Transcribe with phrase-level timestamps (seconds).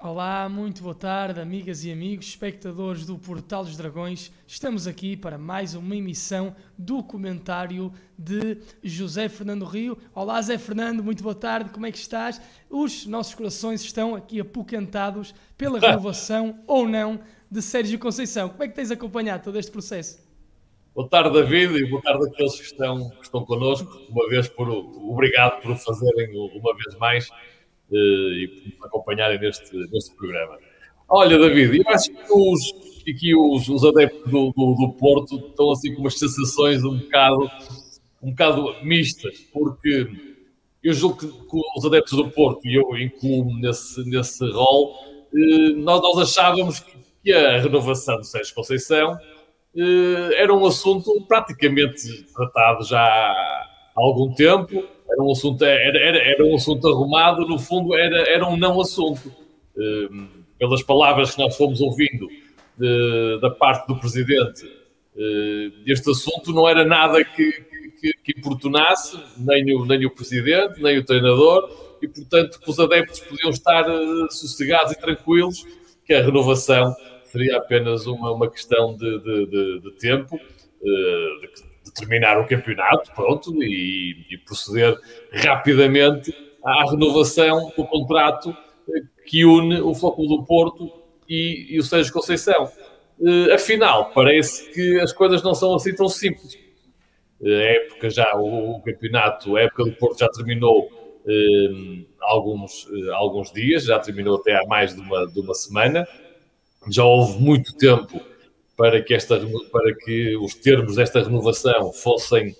[0.00, 4.30] Olá, muito boa tarde, amigas e amigos, espectadores do Portal dos Dragões.
[4.46, 9.98] Estamos aqui para mais uma emissão do comentário de José Fernando Rio.
[10.14, 12.40] Olá, Zé Fernando, muito boa tarde, como é que estás?
[12.70, 17.18] Os nossos corações estão aqui apoquentados pela renovação ou não
[17.50, 18.50] de Sérgio Conceição.
[18.50, 20.24] Como é que tens acompanhado todo este processo?
[20.94, 24.00] Boa tarde, David, e boa tarde àqueles que estão, que estão connosco.
[24.08, 27.28] Uma vez por obrigado por o fazerem uma vez mais
[27.96, 30.58] e por nos acompanharem neste, neste programa.
[31.08, 32.74] Olha, David, eu acho que os,
[33.08, 37.50] aqui os, os adeptos do, do, do, Porto estão assim com umas sensações um bocado,
[38.22, 40.06] um bocado mistas, porque
[40.82, 44.94] eu julgo que, que os adeptos do Porto, e eu incluo-me nesse, nesse rol,
[45.32, 46.80] uh, nós, nós achávamos
[47.22, 53.34] que a renovação do Sérgio Conceição uh, era um assunto praticamente tratado já
[53.98, 58.30] há algum tempo era um assunto, era, era, era um assunto arrumado, no fundo era,
[58.30, 59.32] era um não assunto.
[59.76, 62.28] Uh, pelas palavras que nós fomos ouvindo
[62.76, 67.52] de, da parte do Presidente, uh, este assunto não era nada que,
[68.00, 72.78] que, que importunasse nem o, nem o Presidente, nem o treinador, e portanto que os
[72.78, 75.64] adeptos podiam estar uh, sossegados e tranquilos,
[76.04, 80.38] que a renovação seria apenas uma, uma questão de, de, de, de tempo,
[80.82, 81.67] de,
[81.98, 84.96] terminar o campeonato, pronto, e, e proceder
[85.32, 88.56] rapidamente à renovação do contrato
[88.88, 90.90] eh, que une o Foco do Porto
[91.28, 92.70] e, e o Sérgio Conceição.
[93.20, 96.54] Uh, afinal, parece que as coisas não são assim tão simples.
[97.40, 103.52] Uh, época já, o, o, campeonato, a época do Porto já terminou uh, alguns, alguns
[103.52, 106.06] dias, já terminou até há mais de uma, de uma semana.
[106.90, 108.20] Já houve muito tempo
[108.78, 109.36] para que, esta,
[109.72, 112.54] para que os termos desta renovação fossem,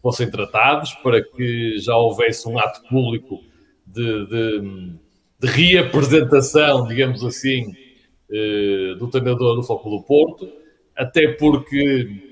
[0.00, 3.40] fossem tratados, para que já houvesse um ato público
[3.84, 4.60] de, de,
[5.40, 7.74] de reapresentação, digamos assim,
[8.30, 10.48] eh, do treinador do Foco do Porto,
[10.96, 12.22] até porque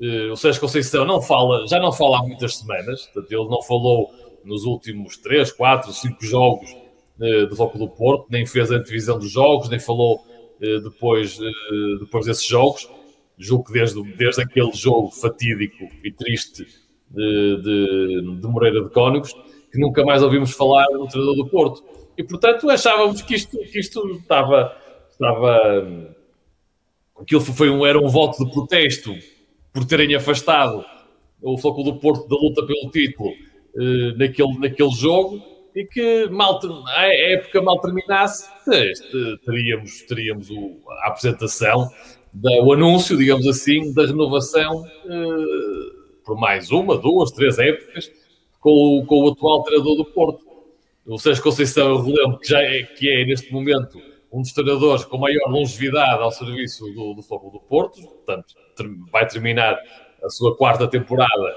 [0.00, 3.62] eh, o Sérgio Conceição não fala, já não fala há muitas semanas, portanto, ele não
[3.62, 4.12] falou
[4.44, 6.70] nos últimos 3, 4, 5 jogos
[7.20, 10.24] eh, do Foco do Porto, nem fez a antevisão dos jogos, nem falou
[10.82, 12.88] depois, eh, depois desses jogos.
[13.38, 16.66] Julgo que desde, desde aquele jogo fatídico e triste
[17.10, 19.32] de, de, Moreira de Cónigos,
[19.70, 21.82] que nunca mais ouvimos falar do treinador do Porto.
[22.16, 24.76] E, portanto, achávamos que isto, que isto estava...
[25.10, 26.14] estava
[27.18, 29.14] aquilo foi um, era um voto de protesto
[29.72, 30.84] por terem afastado
[31.40, 35.42] o Foco do Porto da luta pelo título eh, naquele, naquele jogo
[35.74, 38.48] e que mal, a época mal terminasse,
[39.44, 41.88] teríamos, teríamos o, a apresentação,
[42.32, 48.10] da, o anúncio, digamos assim, da renovação uh, por mais uma, duas, três épocas
[48.60, 50.44] com, com o atual treinador do Porto.
[51.04, 54.00] O Sérgio Conceição, eu relembro que, já é, que é, neste momento,
[54.32, 58.88] um dos treinadores com maior longevidade ao serviço do, do Fogo do Porto, portanto, ter,
[59.10, 59.78] vai terminar
[60.22, 61.56] a sua quarta temporada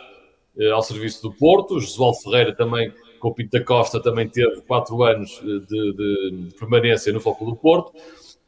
[0.58, 1.80] uh, ao serviço do Porto.
[1.80, 2.92] Josualdo Ferreira também
[3.25, 7.44] com o Pinto da Costa também teve quatro anos de, de, de permanência no Foco
[7.44, 7.91] do Porto,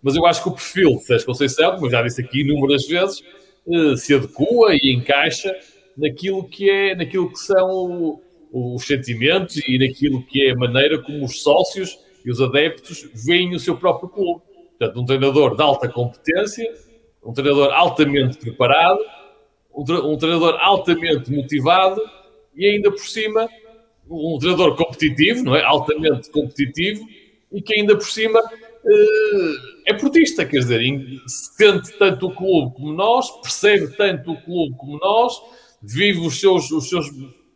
[0.03, 2.85] mas eu acho que o perfil de Sérgio Conceição, como eu já disse aqui inúmeras
[2.85, 3.23] vezes,
[3.67, 5.51] eh, se adequa e encaixa
[5.97, 8.21] naquilo que, é, naquilo que são
[8.53, 13.55] os sentimentos e naquilo que é a maneira como os sócios e os adeptos veem
[13.55, 14.43] o seu próprio clube.
[14.77, 16.71] Portanto, um treinador de alta competência,
[17.25, 18.99] um treinador altamente preparado,
[19.75, 21.99] um treinador altamente motivado
[22.55, 23.49] e ainda por cima
[24.09, 25.63] um treinador competitivo, não é?
[25.63, 27.05] Altamente competitivo
[27.51, 29.53] e que ainda por cima uh,
[29.85, 30.81] é portista, quer dizer,
[31.27, 35.33] sente tanto o clube como nós, percebe tanto o clube como nós,
[35.81, 37.07] vive os seus, os seus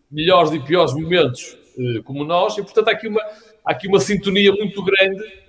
[0.10, 4.00] melhores e piores momentos uh, como nós e, portanto, há aqui uma, há aqui uma
[4.00, 5.42] sintonia muito grande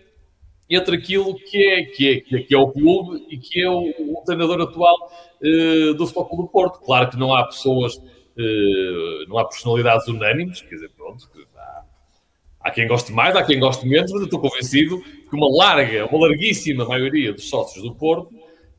[0.68, 3.90] entre aquilo que é, que é, que é, é o clube e que é o,
[4.16, 4.96] o treinador atual
[5.42, 6.80] uh, do Futebol do Porto.
[6.80, 8.00] Claro que não há pessoas
[9.28, 11.84] não há personalidades unânimes, quer dizer, pronto, há,
[12.60, 16.06] há, quem goste mais, há quem goste menos, mas eu estou convencido que uma larga,
[16.06, 18.32] uma larguíssima maioria dos sócios do Porto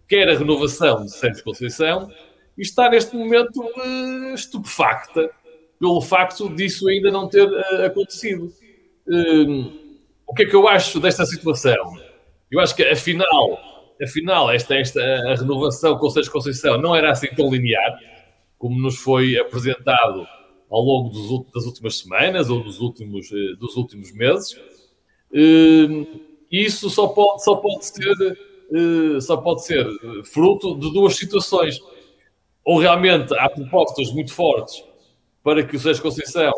[0.07, 2.09] quer a renovação de Sérgio Conceição
[2.57, 5.29] e está neste momento uh, estupefacta
[5.79, 8.51] pelo facto disso ainda não ter uh, acontecido.
[10.27, 11.97] o que é que eu acho desta situação?
[12.51, 13.59] Eu acho que afinal,
[14.01, 17.99] afinal esta, esta a renovação com Sérgio Conceição não era assim tão linear
[18.63, 20.25] como nos foi apresentado
[20.71, 24.57] ao longo dos, das últimas semanas ou dos últimos, eh, dos últimos meses.
[25.33, 26.05] Ehm,
[26.49, 28.37] isso só pode, só pode ser
[28.73, 29.85] eh, só pode ser
[30.23, 31.77] fruto de duas situações.
[32.63, 34.81] Ou realmente há propostas muito fortes
[35.43, 36.53] para que o Sérgio Conceição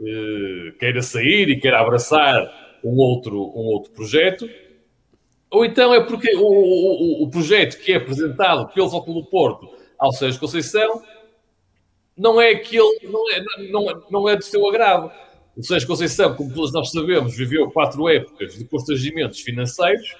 [0.00, 2.52] eh, queira sair e queira abraçar
[2.82, 4.50] um outro, um outro projeto,
[5.52, 9.68] ou então é porque o, o, o projeto que é apresentado pelo Futebol do Porto
[9.96, 11.00] ao Sérgio Conceição
[12.16, 15.10] não é aquele, não é, não, não é do seu agrado.
[15.56, 20.16] O Sérgio Conceição, como todos nós sabemos, viveu quatro épocas de constrangimentos financeiros,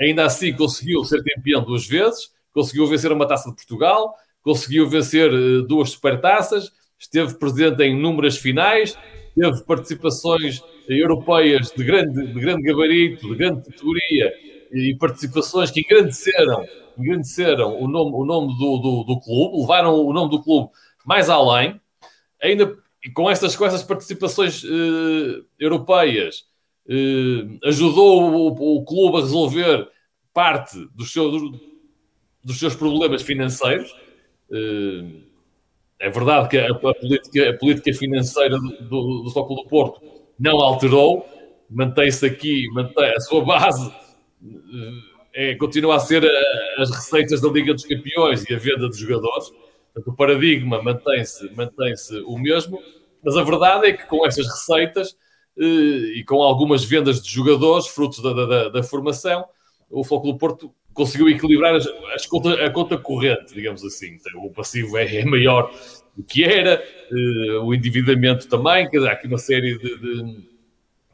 [0.00, 5.30] ainda assim conseguiu ser campeão duas vezes, conseguiu vencer uma taça de Portugal, conseguiu vencer
[5.32, 8.96] uh, duas supertaças, esteve presente em inúmeras finais,
[9.34, 14.32] teve participações europeias de grande, de grande gabarito, de grande categoria
[14.72, 16.64] e participações que engrandeceram,
[16.98, 20.70] engrandeceram o nome, o nome do, do, do clube, levaram o nome do clube
[21.08, 21.80] mais além,
[22.38, 22.76] ainda
[23.14, 26.44] com estas, com estas participações uh, europeias,
[26.86, 29.88] uh, ajudou o, o, clube a resolver
[30.34, 31.30] parte dos, seu,
[32.44, 33.90] dos seus problemas financeiros.
[34.50, 35.22] Uh,
[35.98, 40.02] é verdade que a, a, política, a política, financeira do, do, do do Porto
[40.38, 41.26] não alterou,
[41.70, 43.90] mantém-se aqui, mantém a sua base,
[45.32, 48.98] é, continua a ser a, as receitas da Liga dos Campeões e a venda de
[48.98, 49.50] jogadores
[49.98, 51.94] Portanto, o paradigma mantém-se mantém
[52.26, 52.80] o mesmo,
[53.22, 55.16] mas a verdade é que com essas receitas
[55.58, 59.44] eh, e com algumas vendas de jogadores, frutos da, da, da formação,
[59.90, 64.14] o Foco do Porto conseguiu equilibrar as, as conta, a conta corrente, digamos assim.
[64.14, 65.72] Então, o passivo é, é, maior
[66.16, 70.44] do que era, eh, o endividamento também, dizer, há aqui uma série de, de,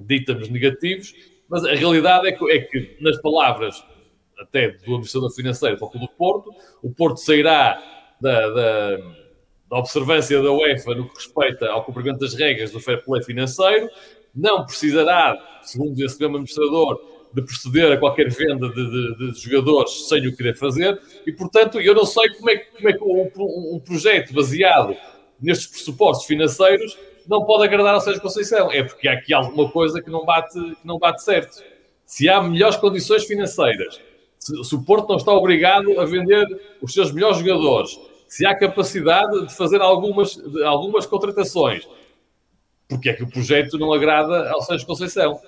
[0.01, 1.15] de itens negativos,
[1.49, 3.83] mas a realidade é que, é que, nas palavras
[4.39, 6.51] até do administrador financeiro do Porto,
[6.83, 7.94] o Porto sairá
[8.25, 8.97] da, da,
[9.71, 13.89] da observância da UEFA no que respeita ao cumprimento das regras do fair play financeiro,
[14.35, 16.99] não precisará, segundo esse mesmo administrador,
[17.35, 21.81] de proceder a qualquer venda de, de, de, jogadores sem o querer fazer, e portanto
[21.81, 24.97] eu não sei como é, como é que um, um, projeto baseado
[25.41, 28.71] nestes pressupostos financeiros não pode agradar ao Sérgio Conceição.
[28.71, 31.63] É porque há aqui alguma coisa que não bate, que não bate certo.
[32.07, 34.01] Se há melhores condições financeiras,
[34.39, 36.47] se, se o Porto não está obrigado a vender
[36.81, 37.99] os seus melhores jogadores,
[38.35, 41.87] se há capacidade de fazer algumas, de algumas contratações.
[42.89, 45.41] Porque é que o projeto não agrada ao Sérgio Conceição?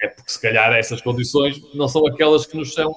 [0.00, 2.94] É porque, se calhar, essas condições não são aquelas que nos são,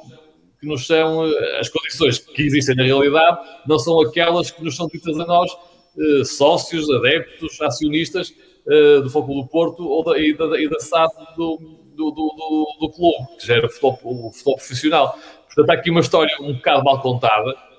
[0.61, 3.37] que nos são eh, as condições que existem na realidade,
[3.67, 5.51] não são aquelas que nos são ditas a nós,
[5.99, 8.33] eh, sócios, adeptos, acionistas
[8.65, 11.57] eh, do Foco do Porto ou da, e, da, e da SAD do,
[11.97, 15.19] do, do, do, clube, que gera o futebol, o futebol profissional.
[15.47, 17.72] Portanto, há aqui uma história um bocado mal contada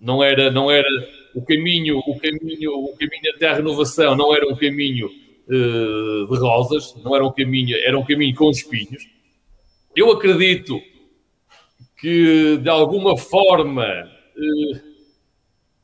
[0.00, 0.88] não era, não era
[1.34, 6.38] o caminho, o caminho, o caminho até à renovação não era um caminho uh, de
[6.38, 9.08] rosas, não era um caminho, era um caminho com espinhos.
[9.94, 10.80] Eu acredito
[12.00, 14.80] que de alguma forma uh,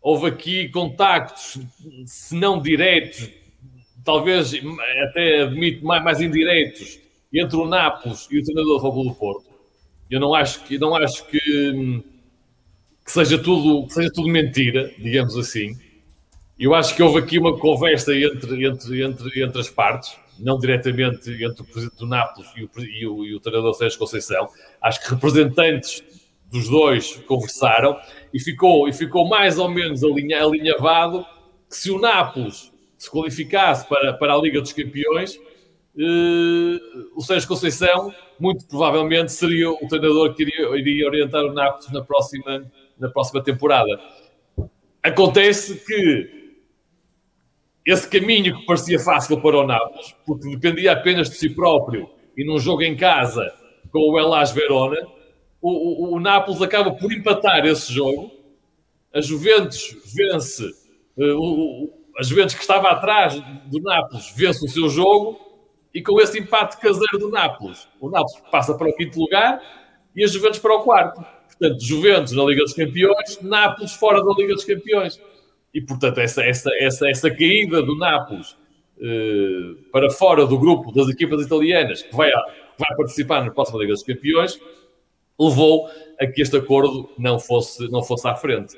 [0.00, 1.58] houve aqui contactos,
[2.06, 3.28] se não diretos,
[4.05, 4.52] talvez
[5.08, 7.00] até admito mais, mais indiretos,
[7.32, 9.55] entre o Nápoles e o treinador do do Porto.
[10.11, 11.40] Eu não acho que, não acho que
[11.70, 12.02] hum,
[13.04, 15.76] que seja tudo, que seja tudo mentira, digamos assim.
[16.58, 21.30] Eu acho que houve aqui uma conversa entre, entre, entre, entre as partes, não diretamente
[21.30, 24.48] entre o presidente do Nápoles e o, e o, e o treinador Sérgio Conceição.
[24.80, 26.02] Acho que representantes
[26.50, 27.98] dos dois conversaram
[28.32, 31.26] e ficou, e ficou mais ou menos alinha, alinhavado
[31.68, 35.38] que se o Nápoles se qualificasse para, para a Liga dos Campeões,
[35.98, 36.78] eh,
[37.14, 42.02] o Sérgio Conceição muito provavelmente seria o treinador que iria, iria orientar o Nápoles na
[42.02, 42.64] próxima
[42.98, 43.98] na próxima temporada.
[45.02, 46.44] Acontece que
[47.84, 52.44] esse caminho que parecia fácil para o Nápoles, porque dependia apenas de si próprio e
[52.44, 53.52] num jogo em casa
[53.92, 54.96] com o Elas Verona,
[55.60, 58.30] o, o, o Nápoles acaba por empatar esse jogo.
[59.14, 60.64] A Juventus vence,
[61.16, 63.34] uh, o, a Juventus que estava atrás
[63.66, 65.38] do Nápoles vence o seu jogo
[65.94, 69.60] e com esse empate caseiro do Nápoles, o Nápoles passa para o quinto lugar
[70.16, 71.24] e a Juventus para o quarto.
[71.58, 75.20] Portanto, Juventus na Liga dos Campeões, Nápoles fora da Liga dos Campeões.
[75.73, 78.56] E, portanto, essa, essa, essa, essa caída do Nápoles
[79.00, 83.92] eh, para fora do grupo das equipas italianas que vai, vai participar na próxima Liga
[83.92, 84.58] dos Campeões
[85.38, 85.88] levou
[86.20, 88.76] a que este acordo não fosse, não fosse à frente.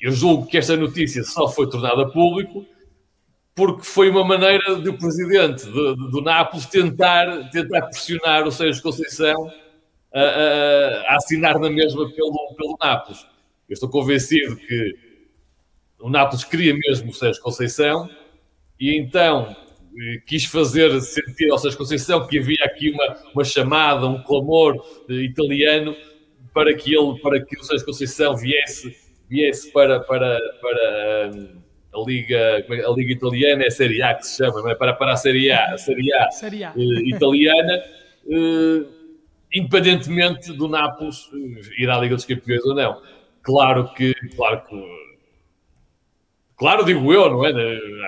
[0.00, 2.66] Eu julgo que esta notícia só foi tornada público
[3.54, 9.50] porque foi uma maneira do presidente do, do Nápoles tentar, tentar pressionar o Sérgio Conceição
[10.14, 13.26] a, a, a assinar na mesma pelo, pelo Nápoles.
[13.68, 14.96] Eu estou convencido que
[16.00, 18.08] o Nápoles queria mesmo o Sérgio Conceição
[18.78, 19.56] e então
[19.98, 24.76] eh, quis fazer sentir ao Sérgio Conceição que havia aqui uma, uma chamada, um clamor
[25.08, 25.96] eh, italiano
[26.54, 28.96] para que ele, para que o Sérgio Conceição viesse,
[29.28, 31.60] viesse para, para, para um,
[31.92, 34.74] a Liga, é, a Liga Italiana, é a Série A que se chama, é?
[34.74, 36.72] para, para a Série A, a Série A, Série A.
[36.76, 37.82] Uh, italiana.
[39.56, 41.28] independentemente do Nápoles
[41.78, 43.00] ir à Liga dos Campeões ou não.
[43.42, 45.06] Claro que, claro que
[46.56, 47.50] Claro, digo eu, não é?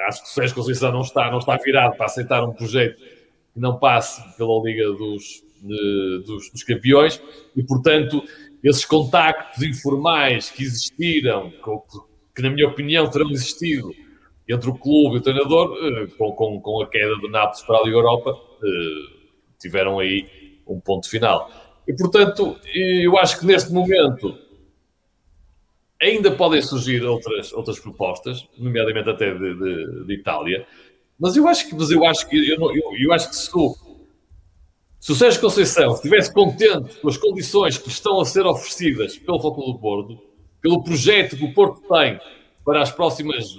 [0.09, 3.61] Acho que o Sérgio Conceição não está, não está virado para aceitar um projeto que
[3.61, 7.21] não passe pela Liga dos, de, dos, dos, Campeões
[7.55, 8.25] e, portanto,
[8.65, 11.53] esses contactos informais que existiram,
[12.35, 13.93] que, na minha opinião terão existido
[14.49, 17.77] entre o clube e o treinador, eh, com, com, com a queda do Nápoles para
[17.77, 19.19] a Liga Europa, eh,
[19.59, 20.27] tiveram aí
[20.69, 21.51] um ponto final.
[21.87, 24.37] E, portanto, eu acho que neste momento
[26.01, 30.67] ainda podem surgir outras, outras propostas, nomeadamente até de, de, de Itália,
[31.19, 33.75] mas eu acho que, mas eu acho que, eu, eu, eu acho que se, o,
[35.01, 39.41] se o Sérgio Conceição estivesse contente com as condições que estão a ser oferecidas pelo
[39.41, 40.19] Foco do Porto,
[40.61, 42.21] pelo projeto que o Porto tem
[42.65, 43.57] para as próximas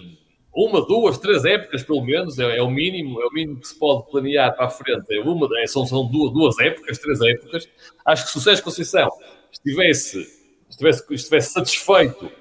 [0.66, 3.80] uma, duas, três épocas, pelo menos, é, é, o mínimo, é o mínimo que se
[3.80, 5.06] pode planear para a frente.
[5.10, 7.70] É uma, é, são, são duas, duas épocas, três épocas.
[8.06, 9.10] Acho que se o Sérgio Conceição
[9.52, 10.40] estivesse
[10.70, 12.32] estivesse, estivesse satisfeito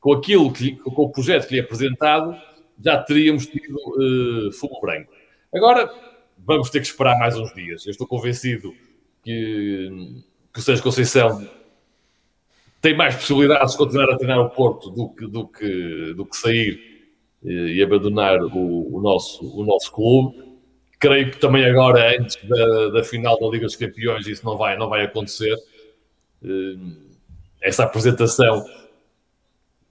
[0.00, 2.36] com aquilo, que, com o projeto que lhe é apresentado,
[2.82, 5.12] já teríamos tido uh, fumo branco.
[5.54, 5.90] Agora,
[6.38, 7.86] vamos ter que esperar mais uns dias.
[7.86, 8.74] Eu estou convencido
[9.22, 11.48] que, que o Sérgio Conceição
[12.80, 16.36] tem mais possibilidades de continuar a treinar o Porto do que, do que, do que
[16.36, 16.91] sair
[17.44, 20.52] e abandonar o, o, nosso, o nosso clube.
[20.98, 24.76] Creio que também agora, antes da, da final da Liga dos Campeões, isso não vai,
[24.76, 25.54] não vai acontecer.
[26.42, 27.12] Uh,
[27.60, 28.64] essa apresentação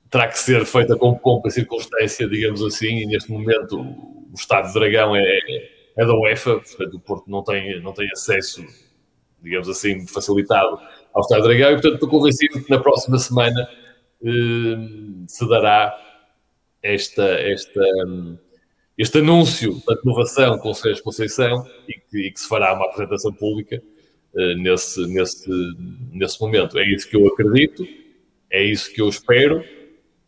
[0.09, 4.67] terá que ser feita com pompa e circunstância, digamos assim, e neste momento o Estado
[4.67, 5.39] de Dragão é,
[5.97, 8.61] é da UEFA, portanto o Porto não tem, não tem acesso,
[9.41, 10.79] digamos assim, facilitado
[11.13, 13.69] ao Estado de Dragão, e portanto estou convencido que na próxima semana
[14.23, 15.97] eh, se dará
[16.83, 17.81] esta, esta,
[18.97, 22.85] este anúncio da renovação com o Sérgio Conceição e que, e que se fará uma
[22.85, 23.81] apresentação pública
[24.35, 25.49] eh, nesse, nesse,
[26.11, 26.79] nesse momento.
[26.79, 27.85] É isso que eu acredito,
[28.49, 29.63] é isso que eu espero.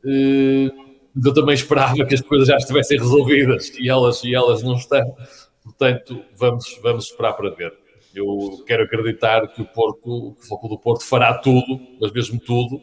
[0.03, 0.83] Uh,
[1.23, 5.15] eu também esperava que as coisas já estivessem resolvidas e elas, e elas não estão.
[5.63, 7.73] Portanto, vamos, vamos esperar para ver.
[8.13, 12.39] Eu quero acreditar que o Porto, que o Foco do Porto fará tudo, mas mesmo
[12.39, 12.81] tudo,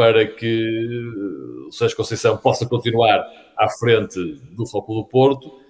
[0.00, 0.88] para que
[1.68, 3.22] o Sérgio Conceição possa continuar
[3.54, 4.18] à frente
[4.52, 5.60] do Foco do Porto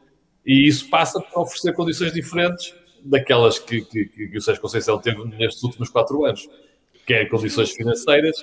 [0.46, 2.72] e isso passa por oferecer condições diferentes
[3.02, 6.48] daquelas que, que, que o Sérgio Conceição teve nestes últimos quatro anos.
[7.04, 8.36] Quer condições financeiras,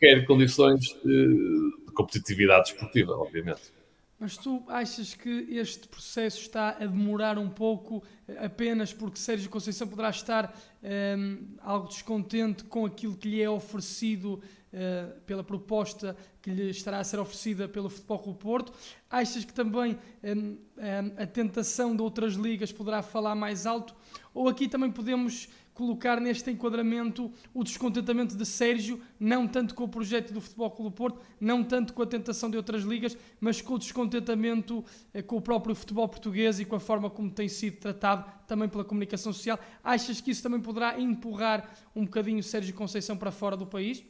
[0.00, 3.70] quer condições eh, de competitividade esportiva, obviamente.
[4.18, 8.02] Mas tu achas que este processo está a demorar um pouco
[8.38, 14.40] apenas porque Sérgio Conceição poderá estar um, algo descontente com aquilo que lhe é oferecido
[14.74, 18.72] uh, pela proposta que lhe estará a ser oferecida pelo Futebol Clube Porto?
[19.08, 20.58] Achas que também um, um,
[21.16, 23.94] a tentação de outras ligas poderá falar mais alto?
[24.34, 29.88] Ou aqui também podemos colocar neste enquadramento o descontentamento de Sérgio, não tanto com o
[29.88, 33.74] projeto do Futebol Clube Porto, não tanto com a tentação de outras ligas, mas com
[33.74, 37.78] o descontentamento eh, com o próprio futebol português e com a forma como tem sido
[37.78, 39.58] tratado também pela comunicação social.
[39.82, 44.04] Achas que isso também poderá empurrar um bocadinho Sérgio Conceição para fora do país?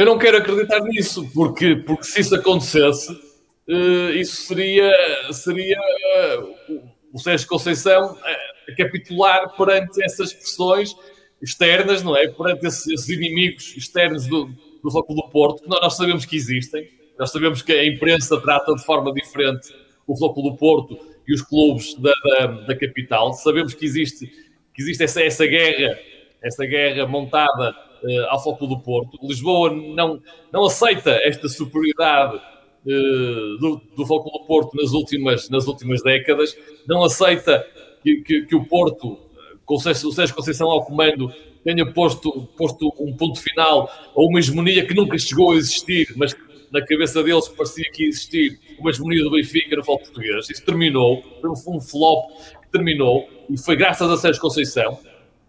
[0.00, 4.90] Eu não quero acreditar nisso, porque, porque se isso acontecesse, uh, isso seria,
[5.30, 6.80] seria uh,
[7.12, 10.96] o Sérgio Conceição a capitular perante essas pressões
[11.42, 12.26] externas, não é?
[12.28, 16.88] Perante esses, esses inimigos externos do, do do Porto, que nós sabemos que existem.
[17.18, 19.68] Nós sabemos que a imprensa trata de forma diferente
[20.06, 23.34] o Futebol do Porto e os clubes da, da, da capital.
[23.34, 24.26] Sabemos que existe,
[24.72, 25.98] que existe essa, essa guerra,
[26.42, 29.18] essa guerra montada uh, ao do Porto.
[29.22, 30.20] Lisboa não,
[30.52, 36.56] não aceita esta superioridade uh, do, do Futebol do Porto nas últimas, nas últimas décadas,
[36.86, 37.66] não aceita
[38.02, 39.18] que, que, que o Porto,
[39.64, 41.32] com o Sérgio Conceição ao comando,
[41.64, 46.32] tenha posto, posto um ponto final a uma hegemonia que nunca chegou a existir, mas
[46.32, 46.40] que
[46.72, 50.48] na cabeça deles parecia que ia existir uma hegemonia do Benfica no futebol português.
[50.48, 52.30] Isso terminou, foi um flop
[52.62, 54.98] que terminou, e foi graças a Sérgio Conceição.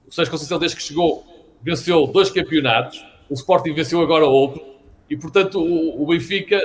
[0.08, 1.24] O Sérgio Conceição, desde que chegou,
[1.64, 4.62] venceu dois campeonatos, o Sporting venceu agora outro,
[5.10, 6.60] e portanto o, o Benfica,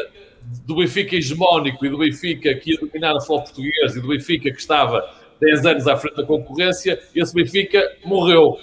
[0.65, 4.51] do Benfica hegemónico e do Benfica que ia dominar o futebol português e do Benfica
[4.51, 5.03] que estava
[5.41, 8.59] 10 anos à frente da concorrência, esse Benfica morreu,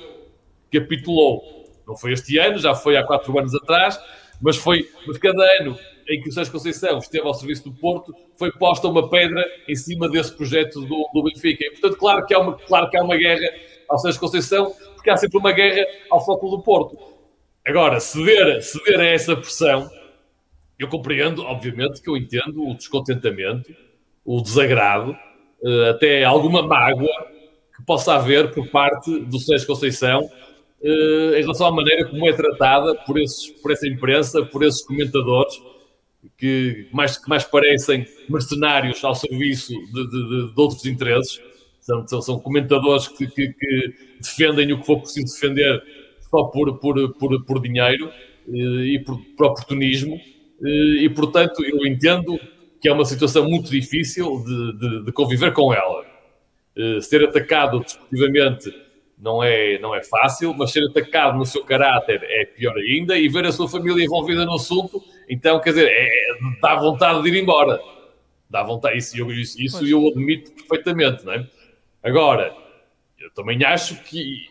[0.71, 1.63] capitulou.
[1.87, 3.99] Não foi este ano, já foi há 4 anos atrás,
[4.41, 5.77] mas foi mas cada ano
[6.09, 9.75] em que o Sérgio Conceição esteve ao serviço do Porto, foi posta uma pedra em
[9.75, 11.63] cima desse projeto do, do Benfica.
[11.65, 13.47] E, portanto, claro que, há uma, claro que há uma guerra
[13.89, 16.97] ao Sérgio Conceição, porque há sempre uma guerra ao foco do Porto.
[17.65, 19.89] Agora, ceder, ceder a essa pressão,
[20.77, 23.73] eu compreendo, obviamente, que eu entendo o descontentamento,
[24.25, 25.15] o desagrado,
[25.63, 27.27] eh, até alguma mágoa
[27.75, 30.29] que possa haver por parte do Sérgio Conceição
[30.83, 35.61] em relação à maneira como é tratada por, esses, por essa imprensa, por esses comentadores
[36.37, 41.41] que mais, que mais parecem mercenários ao serviço de, de, de outros interesses.
[41.83, 45.83] São, são, são comentadores que, que, que, defendem o que for preciso defender
[46.31, 48.09] só por, por, por, por dinheiro
[48.47, 50.17] e por, por oportunismo.
[50.61, 52.39] E, portanto, eu entendo
[52.81, 56.05] que é uma situação muito difícil de, de, de conviver com ela.
[57.01, 58.73] Ser atacado desportivamente
[59.19, 63.27] não é, não é fácil, mas ser atacado no seu caráter é pior ainda e
[63.27, 67.29] ver a sua família envolvida no assunto, então, quer dizer, é, é dá vontade de
[67.29, 67.79] ir embora.
[68.49, 71.47] Dá vontade, isso, eu, isso, isso eu admito perfeitamente, não é?
[72.03, 72.53] Agora,
[73.23, 74.45] eu também acho que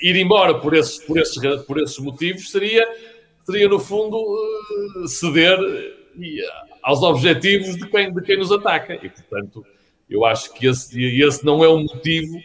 [0.00, 2.86] ir embora por esses, por, esses, por esses motivos seria,
[3.44, 5.58] seria no fundo, uh, ceder
[6.82, 8.94] aos objetivos de quem, de quem nos ataca.
[8.94, 9.66] E, portanto,
[10.08, 12.38] eu acho que esse, esse não é o motivo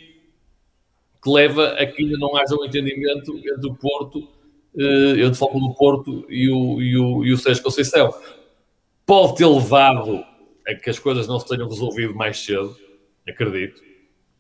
[1.23, 4.27] que leva a que ainda não haja um entendimento entre o Porto,
[4.73, 8.11] entre o Foco do Porto e o, e, o, e o Sérgio Conceição.
[9.05, 10.23] Pode ter levado
[10.67, 12.75] a que as coisas não se tenham resolvido mais cedo,
[13.27, 13.86] acredito.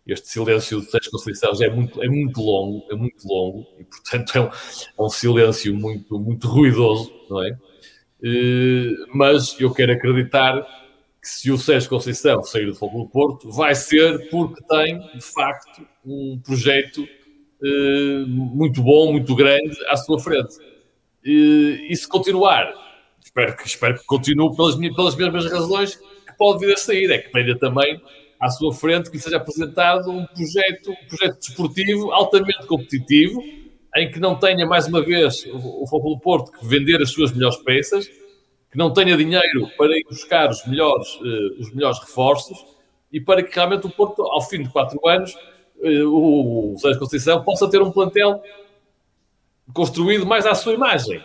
[0.07, 4.37] Este silêncio de Sérgio Conceição é muito, é muito longo, é muito longo, e portanto
[4.37, 7.57] é um, é um silêncio muito, muito ruidoso, não é?
[8.23, 10.65] Uh, mas eu quero acreditar
[11.21, 15.21] que se o Sérgio Conceição sair do Fogo do Porto, vai ser porque tem, de
[15.21, 20.55] facto, um projeto uh, muito bom, muito grande à sua frente.
[21.25, 22.73] Uh, e se continuar,
[23.21, 27.17] espero que, espero que continue pelas, pelas mesmas razões que pode vir a sair, é
[27.17, 28.01] que tenha também
[28.39, 33.41] à sua frente que seja apresentado um projeto, um projeto desportivo altamente competitivo,
[33.95, 37.31] em que não tenha, mais uma vez, o, o do Porto que vender as suas
[37.31, 42.57] melhores peças, que não tenha dinheiro para ir buscar os melhores, uh, os melhores reforços
[43.11, 45.33] e para que realmente o Porto, ao fim de quatro anos,
[45.77, 48.41] uh, o, o Sérgio Conceição possa ter um plantel
[49.73, 51.23] construído mais à sua imagem.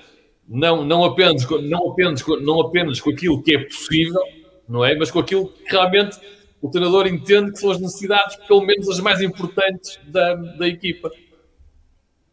[0.48, 4.22] Não, não, apenas, não, apenas, não apenas com aquilo que é possível,
[4.68, 4.94] não é?
[4.94, 6.18] Mas com aquilo que realmente
[6.62, 11.10] o treinador entende que são as necessidades, pelo menos as mais importantes da, da equipa.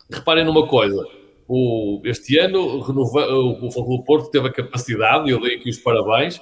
[0.10, 1.04] Reparem numa coisa
[1.52, 5.68] o, este ano, renova, o, o Futebol Porto teve a capacidade, e eu dei aqui
[5.68, 6.40] os parabéns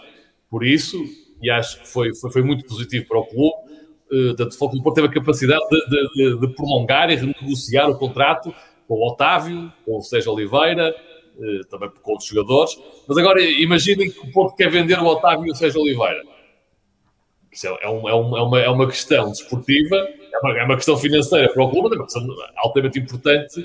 [0.50, 1.02] por isso,
[1.42, 3.56] e acho que foi, foi, foi muito positivo para o clube.
[4.12, 8.54] Uh, o Futebol Porto teve a capacidade de, de, de, prolongar e renegociar o contrato
[8.86, 10.94] com o Otávio, com o Sérgio Oliveira,
[11.38, 12.78] uh, também com outros jogadores.
[13.08, 16.22] Mas agora imaginem que o Porto quer vender o Otávio e o Sérgio Oliveira.
[17.58, 20.64] Isso é, é, um, é, uma, é, uma, é uma questão desportiva, é uma, é
[20.64, 22.24] uma questão financeira para o clube, é uma questão
[22.58, 23.60] altamente importante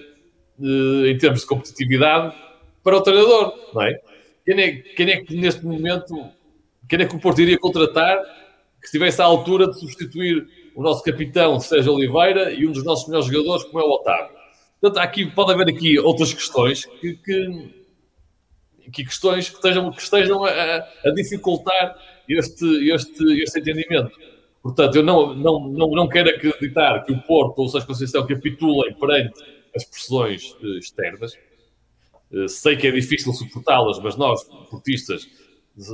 [0.59, 2.35] uh, em termos de competitividade
[2.83, 4.01] para o treinador, não é?
[4.47, 6.27] Quem é, quem é que neste momento,
[6.89, 8.19] quem é que o Porto iria contratar
[8.81, 13.07] que estivesse à altura de substituir o nosso capitão Sérgio Oliveira e um dos nossos
[13.07, 14.35] melhores jogadores, como é o Otávio?
[14.81, 17.75] Portanto, aqui, pode haver aqui outras questões que, que,
[18.91, 21.95] que questões que estejam, que estejam a, a dificultar
[22.29, 24.13] este, este, este entendimento.
[24.63, 28.27] Portanto, eu não, não, não, não quero acreditar que o Porto ou o Sérgio Conceição
[28.27, 29.43] capitulem perante
[29.75, 31.35] as pressões uh, externas.
[32.31, 35.27] Uh, sei que é difícil suportá-las, mas nós, portistas,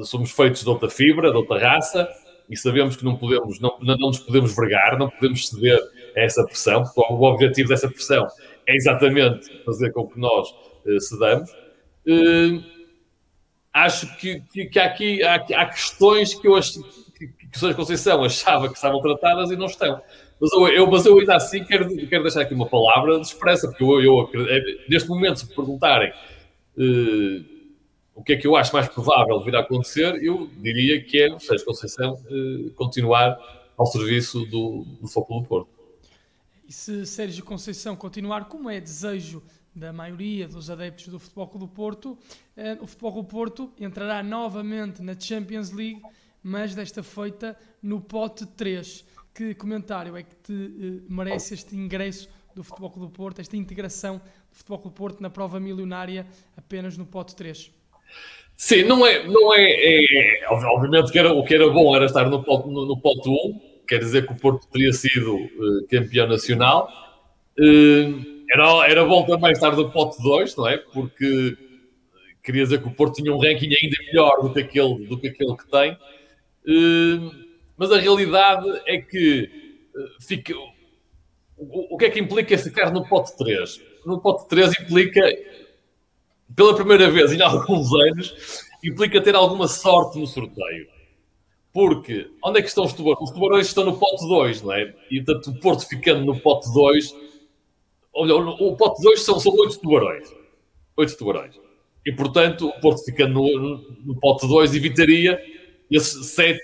[0.05, 2.09] somos feitos de outra fibra, de outra raça,
[2.51, 5.79] e sabemos que não podemos, não, não nos podemos vergar, não podemos ceder
[6.17, 8.27] a essa pressão, porque o objetivo dessa pressão
[8.67, 11.51] é exatamente fazer com que nós uh, cedamos.
[13.85, 16.83] Acho que, que, que, aqui há, há, questões que eu acho
[17.15, 17.75] que, que o Sr.
[17.75, 20.01] Conceição achava que estavam tratadas e não estão.
[20.41, 23.69] Mas eu, eu, mas eu ainda assim quero, quero deixar aqui uma palavra de expressa,
[23.69, 26.13] porque eu, eu é, neste momento, se me perguntarem
[26.77, 27.45] uh,
[28.15, 31.39] o que é que eu acho mais provável vir a acontecer, eu diria que é
[31.39, 33.37] Sérgio Conceição uh, continuar
[33.77, 35.69] ao serviço do, do Foco do Porto.
[36.69, 39.43] E se Sérgio Conceição continuar, como é desejo
[39.79, 43.73] da maioria dos adeptos do Futebol Clube do Porto, uh, o Futebol Clube do Porto
[43.79, 46.03] entrará novamente na Champions League,
[46.43, 52.29] mas desta feita no pote 3 que comentário é que te uh, merece este ingresso
[52.55, 56.27] do Futebol Clube do Porto, esta integração do Futebol Clube do Porto na prova milionária
[56.57, 57.71] apenas no pote 3?
[58.57, 62.07] Sim, não é, não é, é, é obviamente que era, o que era bom era
[62.07, 65.87] estar no pote, no, no pote 1, quer dizer que o Porto teria sido uh,
[65.89, 66.91] campeão nacional.
[67.57, 70.79] Uh, era, era bom também estar no pote 2, não é?
[70.79, 71.57] Porque
[72.43, 75.29] queria dizer que o Porto tinha um ranking ainda melhor do que aquele, do que,
[75.29, 75.93] aquele que tem.
[75.93, 77.31] Uh,
[77.77, 79.51] mas a realidade é que
[79.95, 80.55] uh, fica.
[81.57, 83.81] O, o, que é que implica ficar no pote 3?
[84.07, 85.21] No pote 3 implica,
[86.55, 90.89] pela primeira vez em alguns anos, implica ter alguma sorte no sorteio.
[91.73, 93.29] Porque onde é que estão os tubarões?
[93.29, 94.95] Os tubarões estão no pote 2, não é?
[95.11, 97.28] E portanto o Porto ficando no pote 2.
[98.15, 100.35] Olha, o pote 2 são, são 8 tubarões.
[100.97, 101.61] 8 tubarões.
[102.05, 105.39] E portanto o Porto ficando no, no, pote 2 evitaria
[105.91, 106.59] esses 7,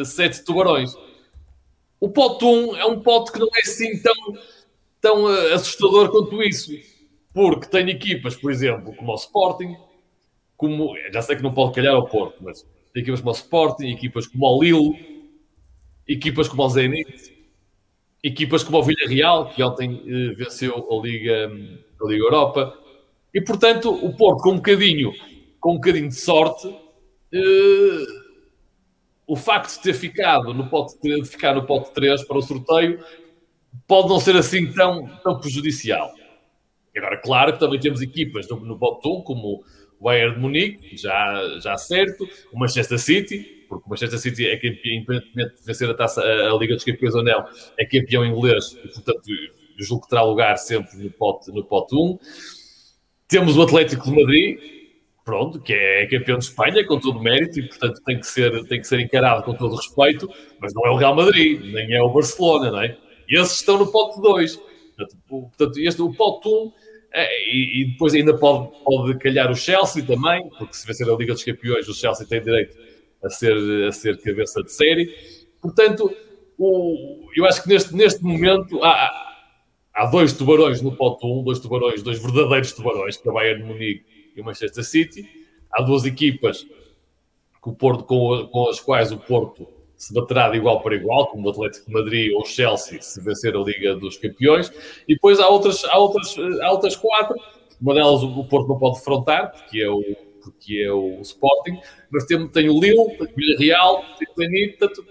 [0.00, 0.94] uh, 7 tubarões.
[2.00, 4.14] O pote 1 é um pote que não é assim tão,
[5.00, 6.72] tão uh, assustador quanto isso.
[7.34, 9.76] Porque tem equipas, por exemplo, como o Sporting,
[10.56, 10.94] como.
[11.12, 14.46] Já sei que não pode calhar ao Porto, mas equipas como o Sporting, equipas como
[14.46, 15.24] o Lille,
[16.06, 17.31] equipas como o Zenit,
[18.22, 21.50] equipas como o Villarreal, que ontem eh, venceu a Liga,
[22.00, 22.78] a Liga Europa.
[23.34, 25.12] E, portanto, o Porto, com um bocadinho,
[25.58, 26.68] com um bocadinho de sorte,
[27.32, 28.04] eh,
[29.26, 33.02] o facto de ter ficado no pote, de ficar no pote 3 para o sorteio
[33.86, 36.12] pode não ser assim tão, tão prejudicial.
[36.94, 39.64] Agora, claro que também temos equipas no, no pote 1, como
[39.98, 44.56] o Bayern de Munique, já, já certo, o Manchester City, porque o Manchester City é
[44.56, 47.46] campeão, independentemente de vencer a, taça, a, Liga dos Campeões ou não,
[47.78, 49.22] é campeão inglês e, portanto,
[49.78, 52.18] julgo que terá lugar sempre no pote, no pote 1.
[53.26, 54.58] Temos o Atlético de Madrid,
[55.24, 58.62] pronto, que é campeão de Espanha, com todo o mérito, e, portanto, tem que, ser,
[58.66, 60.28] tem que ser encarado com todo o respeito,
[60.60, 62.94] mas não é o Real Madrid, nem é o Barcelona, não é?
[63.26, 64.60] E esses estão no pote 2.
[65.26, 66.72] Portanto, este, o pote 1
[67.14, 71.16] é, e, e, depois ainda pode, pode calhar o Chelsea também, porque se vencer a
[71.16, 72.91] Liga dos Campeões, o Chelsea tem direito
[73.22, 73.56] a ser,
[73.86, 75.14] a ser cabeça de série.
[75.60, 76.14] Portanto,
[76.58, 79.10] o, eu acho que neste, neste momento há,
[79.94, 83.64] há dois tubarões no pote 1, dois tubarões, dois verdadeiros tubarões, que é o Bayern
[83.64, 84.04] Munique
[84.36, 85.28] e o Manchester City.
[85.72, 90.56] Há duas equipas que o Porto, com, com as quais o Porto se baterá de
[90.56, 93.94] igual para igual, como o Atlético de Madrid ou o Chelsea, se vencer a Liga
[93.94, 94.72] dos Campeões.
[95.06, 97.36] E depois há outras, há outras, há outras quatro.
[97.80, 100.02] Uma delas o Porto não pode defrontar, porque é o,
[100.42, 101.80] porque é o Sporting.
[102.10, 104.78] Mas tem, tem o Lille, tem o Villarreal, tem o Zenit.
[104.78, 105.06] Portanto,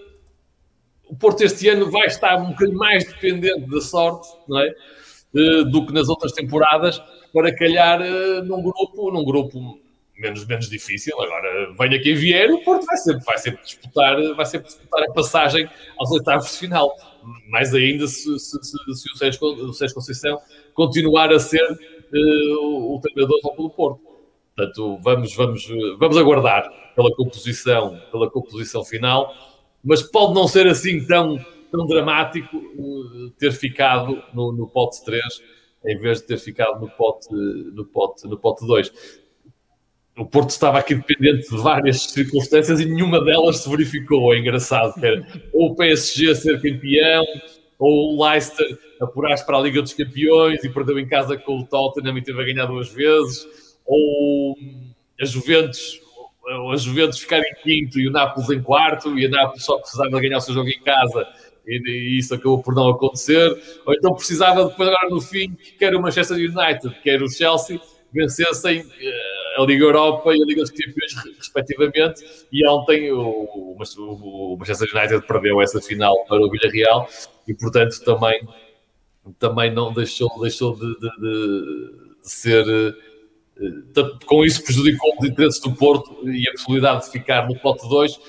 [1.08, 4.74] o Porto este ano vai estar um bocadinho mais dependente da sorte, não é?
[5.34, 9.78] Eh, do que nas outras temporadas, para calhar eh, num grupo, num grupo
[10.18, 11.18] menos, menos difícil.
[11.20, 15.12] Agora, venha quem vier, o Porto vai sempre, vai sempre, disputar, vai sempre disputar a
[15.12, 15.68] passagem
[15.98, 16.94] aos oitavos de final.
[17.48, 19.16] Mais ainda se, se, se, se o,
[19.72, 20.38] Sérgio, Conceição
[20.74, 24.11] continuar a ser uh, o treinador do Porto.
[24.54, 29.32] Portanto, vamos, vamos, vamos aguardar pela composição, pela composição final,
[29.82, 31.38] mas pode não ser assim tão,
[31.70, 35.22] tão dramático uh, ter ficado no, no pote 3
[35.84, 39.20] em vez de ter ficado no pote, no pote, no pote 2
[40.16, 44.34] o Porto estava aqui dependente de várias circunstâncias e nenhuma delas se verificou.
[44.34, 47.24] É engraçado, era ou o PSG a ser campeão,
[47.78, 51.66] ou o Leicester apurar-se para a Liga dos Campeões e perdeu em casa com o
[51.66, 53.46] Tottenham e teve a ganhar duas vezes,
[53.84, 54.56] ou
[55.20, 56.00] a Juventus,
[56.72, 60.20] a Juventus ficar em quinto e o Nápoles em quarto, e a Nápoles só precisava
[60.20, 61.26] ganhar o seu jogo em casa
[61.66, 63.50] e, isso acabou por não acontecer,
[63.86, 67.80] ou então precisava depois agora no fim, quer o Manchester United, quer o Chelsea,
[68.12, 72.24] vencessem uh, a Liga Europa e a Liga dos Campeões, respectivamente.
[72.52, 77.08] E ontem o, o, Manchester United perdeu essa final para o Villarreal
[77.48, 78.46] e, portanto, também,
[79.38, 82.64] também não deixou, deixou de, de, de, de ser.
[84.26, 88.20] Com isso prejudicou os interesses do Porto e a possibilidade de ficar no pote 2,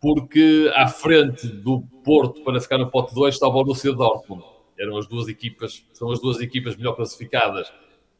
[0.00, 4.44] porque à frente do Porto para ficar no pote 2 está o Borussia Dortmund.
[4.78, 7.72] Eram as duas equipas, são as duas equipas melhor classificadas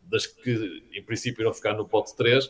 [0.03, 2.49] das que em princípio irão ficar no pote 3.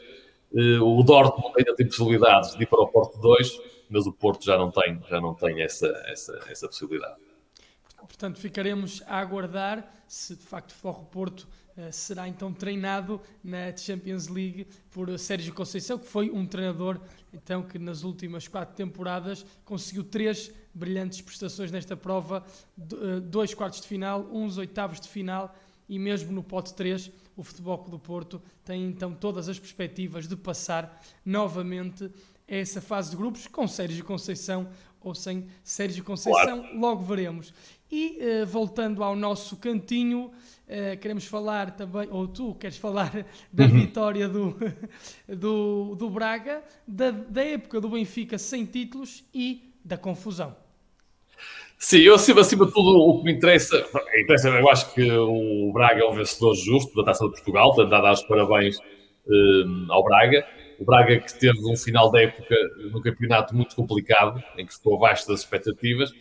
[0.55, 4.44] Eh, o Dortmund ainda tem possibilidades de ir para o pote 2, mas o Porto
[4.44, 7.16] já não tem, já não tem essa, essa, essa possibilidade.
[7.96, 11.48] Portanto, ficaremos a aguardar se de facto o Forro Porto
[11.91, 17.01] será então treinado na Champions League por Sérgio Conceição, que foi um treinador
[17.33, 22.45] então que nas últimas quatro temporadas conseguiu três brilhantes prestações nesta prova,
[22.79, 25.55] eh, dois quartos de final, uns oitavos de final
[25.89, 30.29] e mesmo no pote 3 o Futebol Clube do Porto tem então todas as perspectivas
[30.29, 32.11] de passar novamente
[32.61, 34.69] essa fase de grupos com Sérgio Conceição
[35.01, 36.79] ou sem Sérgio Conceição, claro.
[36.79, 37.53] logo veremos.
[37.91, 40.27] E uh, voltando ao nosso cantinho,
[40.69, 43.11] uh, queremos falar também, ou tu queres falar
[43.53, 43.71] da uhum.
[43.71, 44.57] vitória do,
[45.29, 50.55] do, do Braga, da, da época do Benfica sem títulos e da confusão.
[51.79, 53.85] Sim, eu acima, acima de tudo o que me interessa,
[54.17, 57.91] interessa, eu acho que o Braga é um vencedor justo da Taça de Portugal, portanto,
[57.91, 58.79] dar os parabéns
[59.27, 60.47] um, ao Braga.
[60.83, 62.55] O Braga que teve um final da época
[62.90, 66.12] no campeonato muito complicado, em que ficou abaixo das expectativas,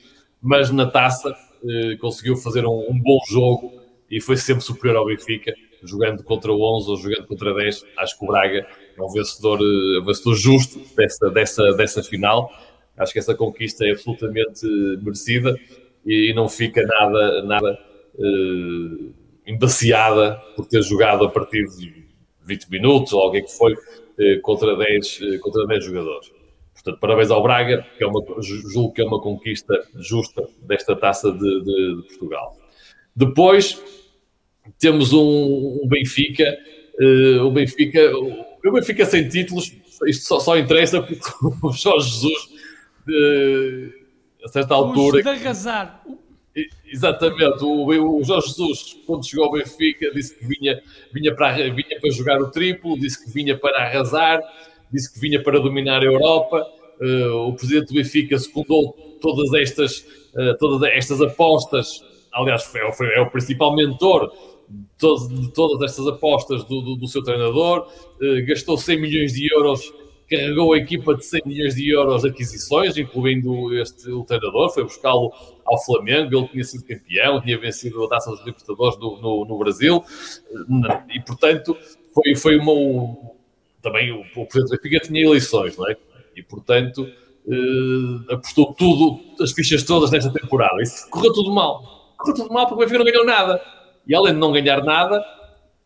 [0.41, 3.74] mas na Taça uh, conseguiu fazer um, um, bom jogo
[4.10, 7.86] e foi sempre superior ao Benfica, jogando contra o 11 ou jogando contra 10.
[7.97, 12.52] Acho que o Braga é um vencedor, uh, vencedor justo dessa, dessa, dessa final
[12.97, 14.65] Acho que essa conquista é absolutamente
[15.02, 15.58] merecida
[16.06, 17.80] e não fica nada, nada
[18.15, 19.13] uh,
[19.45, 22.06] embaciada por ter jogado a partir de
[22.45, 23.76] 20 minutos ou alguém que foi
[24.42, 26.32] contra, 10, uh, contra 10 jogadores.
[26.74, 31.32] Portanto, parabéns ao Braga, que é uma, julgo que é uma conquista justa desta taça
[31.32, 32.58] de, de, de Portugal.
[33.16, 33.82] Depois
[34.80, 36.58] temos um, um Benfica,
[37.00, 39.76] uh, o Benfica, o Benfica sem títulos,
[40.08, 41.22] isto só, só interessa porque
[41.62, 42.50] o Jorge Jesus,
[43.08, 45.22] uh, a certa altura.
[45.22, 46.04] De arrasar.
[46.86, 50.82] Exatamente, o, o, Jorge Jesus, quando chegou ao Benfica, disse que vinha,
[51.14, 54.42] vinha, para, vinha para jogar o triplo, disse que vinha para arrasar,
[54.92, 56.66] disse que vinha para dominar a Europa.
[57.00, 60.00] Uh, o presidente do Benfica secundou todas estas,
[60.36, 62.04] uh, todas estas apostas.
[62.34, 62.70] Aliás,
[63.16, 64.32] é o principal mentor
[64.70, 67.88] de, de todas estas apostas do, do, do seu treinador.
[68.22, 69.82] Uh, gastou 100 milhões de euros,
[70.32, 74.74] carregou a equipa de 100 milhões de euros de aquisições, incluindo este, o treinador.
[74.74, 75.32] Foi buscá-lo
[75.65, 76.36] ao Flamengo.
[76.36, 80.04] Ele tinha sido campeão, tinha vencido a taça dos Libertadores no, no, no Brasil.
[81.10, 81.78] E, portanto,
[82.13, 82.72] foi, foi uma
[83.82, 85.98] também o, o Presidente do Benfica tinha eleições, não é?
[86.36, 87.08] E, portanto,
[87.48, 90.82] eh, apostou tudo, as fichas todas nesta temporada.
[90.82, 92.13] Isso correu tudo mal.
[92.17, 93.62] Correu tudo mal porque o Benfica não ganhou nada.
[94.08, 95.24] E além de não ganhar nada,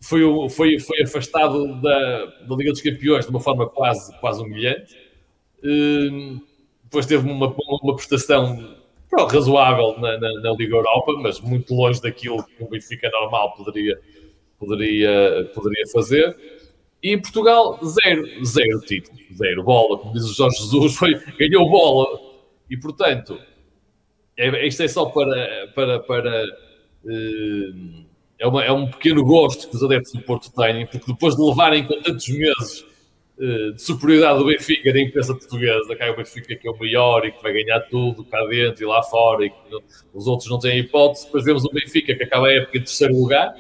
[0.01, 4.95] foi, foi, foi afastado da, da Liga dos Campeões de uma forma quase, quase humilhante.
[5.63, 6.39] Eh,
[6.84, 8.75] depois teve uma, uma prestação
[9.29, 13.99] razoável na, na, na, Liga Europa, mas muito longe daquilo que o Benfica normal poderia,
[14.60, 16.36] poderia, poderia fazer.
[17.01, 22.19] E Portugal, zero, zero título, zero bola, como diz o Jorge Jesus, foi, ganhou bola.
[22.69, 23.39] E portanto,
[24.38, 25.67] é, isto é só para.
[25.73, 26.45] para, para
[27.05, 28.04] uh,
[28.39, 31.41] é, uma, é um pequeno gosto que os adeptos do Porto têm, porque depois de
[31.41, 32.82] levarem com tantos meses
[33.38, 36.78] uh, de superioridade do Benfica da imprensa portuguesa, cá é o Benfica que é o
[36.78, 39.56] maior e que vai ganhar tudo cá dentro e lá fora, e que
[40.13, 43.15] os outros não têm hipótese, depois vemos o Benfica que acaba a época em terceiro
[43.15, 43.54] lugar,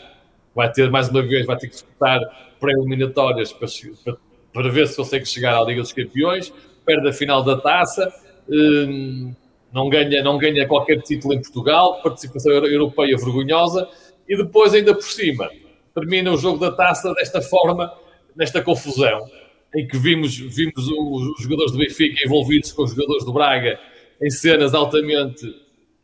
[0.53, 2.19] vai ter mais uma vez, vai ter que disputar
[2.59, 3.67] pré-eliminatórias para,
[4.03, 4.17] para,
[4.53, 6.51] para, ver se consegue chegar à Liga dos Campeões,
[6.85, 8.11] perde a final da taça,
[8.49, 9.33] hum,
[9.71, 13.87] não, ganha, não ganha qualquer título em Portugal, participação europeia vergonhosa,
[14.27, 15.49] e depois, ainda por cima,
[15.93, 17.91] termina o jogo da taça desta forma,
[18.35, 19.29] nesta confusão,
[19.75, 23.79] em que vimos, vimos os jogadores do Benfica envolvidos com os jogadores do Braga
[24.21, 25.53] em cenas altamente,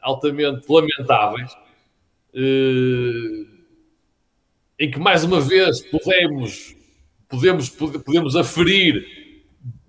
[0.01, 1.51] altamente lamentáveis.
[2.33, 3.45] Uh,
[4.79, 6.75] em que mais uma vez podemos,
[7.29, 9.05] podemos, podemos aferir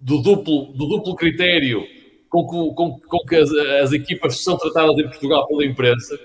[0.01, 1.87] do duplo, do duplo critério
[2.29, 3.51] com que, com, com que as,
[3.83, 6.19] as, equipas são tratadas em Portugal pela imprensa.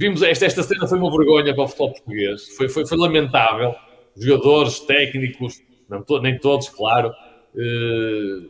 [0.00, 3.74] Vimos esta, esta cena foi uma vergonha para o futebol português, foi, foi, foi lamentável.
[4.16, 5.60] Jogadores, técnicos,
[5.90, 7.12] não nem todos, claro,
[7.54, 8.46] eh,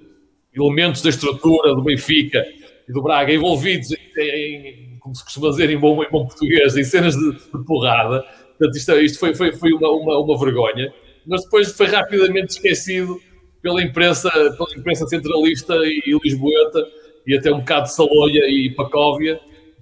[0.54, 2.46] elementos da estrutura do Benfica
[2.88, 6.76] e do Braga envolvidos em, em como se costuma dizer em bom, em bom português,
[6.76, 8.22] em cenas de, de porrada.
[8.56, 10.94] Portanto, isto, isto foi, foi, foi uma, uma, uma, vergonha,
[11.26, 13.20] mas depois foi rapidamente esquecido
[13.60, 16.86] pela imprensa, pela imprensa centralista e, e lisboeta,
[17.26, 19.40] e até um bocado de Saloia e Pacóvia,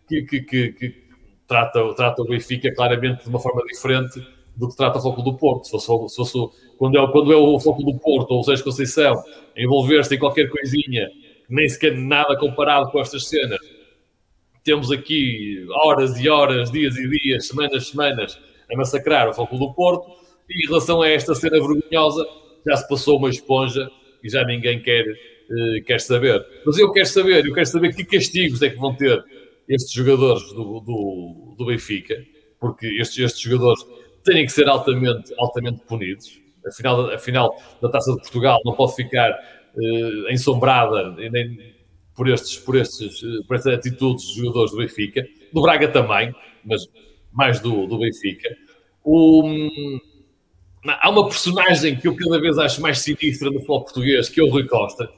[0.08, 1.07] que, que, que, que
[1.48, 4.22] trata, trata o Benfica claramente de uma forma diferente
[4.54, 5.64] do que trata o Foco do Porto.
[5.64, 8.64] Se fosse, se fosse, quando, é, quando é o Foco do Porto ou o Sérgio
[8.64, 9.14] Conceição
[9.56, 11.08] envolver-se em qualquer coisinha,
[11.48, 13.58] nem sequer nada comparado com estas cenas,
[14.62, 18.38] temos aqui horas e horas, dias e dias, semanas, semanas,
[18.70, 20.10] a massacrar o Futebol do Porto.
[20.50, 22.26] E em relação a esta cena vergonhosa,
[22.66, 23.88] já se passou uma esponja
[24.22, 26.44] e já ninguém quer, uh, quer saber.
[26.66, 29.24] Mas eu quero saber, eu quero saber que castigos é que vão ter
[29.68, 32.14] estes jogadores do, do, do Benfica,
[32.58, 33.84] porque estes, estes jogadores
[34.24, 36.40] têm que ser altamente, altamente punidos.
[36.66, 41.74] A final, a final da Taça de Portugal não pode ficar uh, ensombrada nem
[42.14, 45.26] por, estes, por, estes, uh, por estas atitudes dos jogadores do Benfica.
[45.52, 46.86] Do Braga também, mas
[47.32, 48.48] mais do, do Benfica.
[49.04, 49.48] O,
[50.86, 54.44] há uma personagem que eu cada vez acho mais sinistra no futebol português, que é
[54.44, 55.08] o Rui Costa.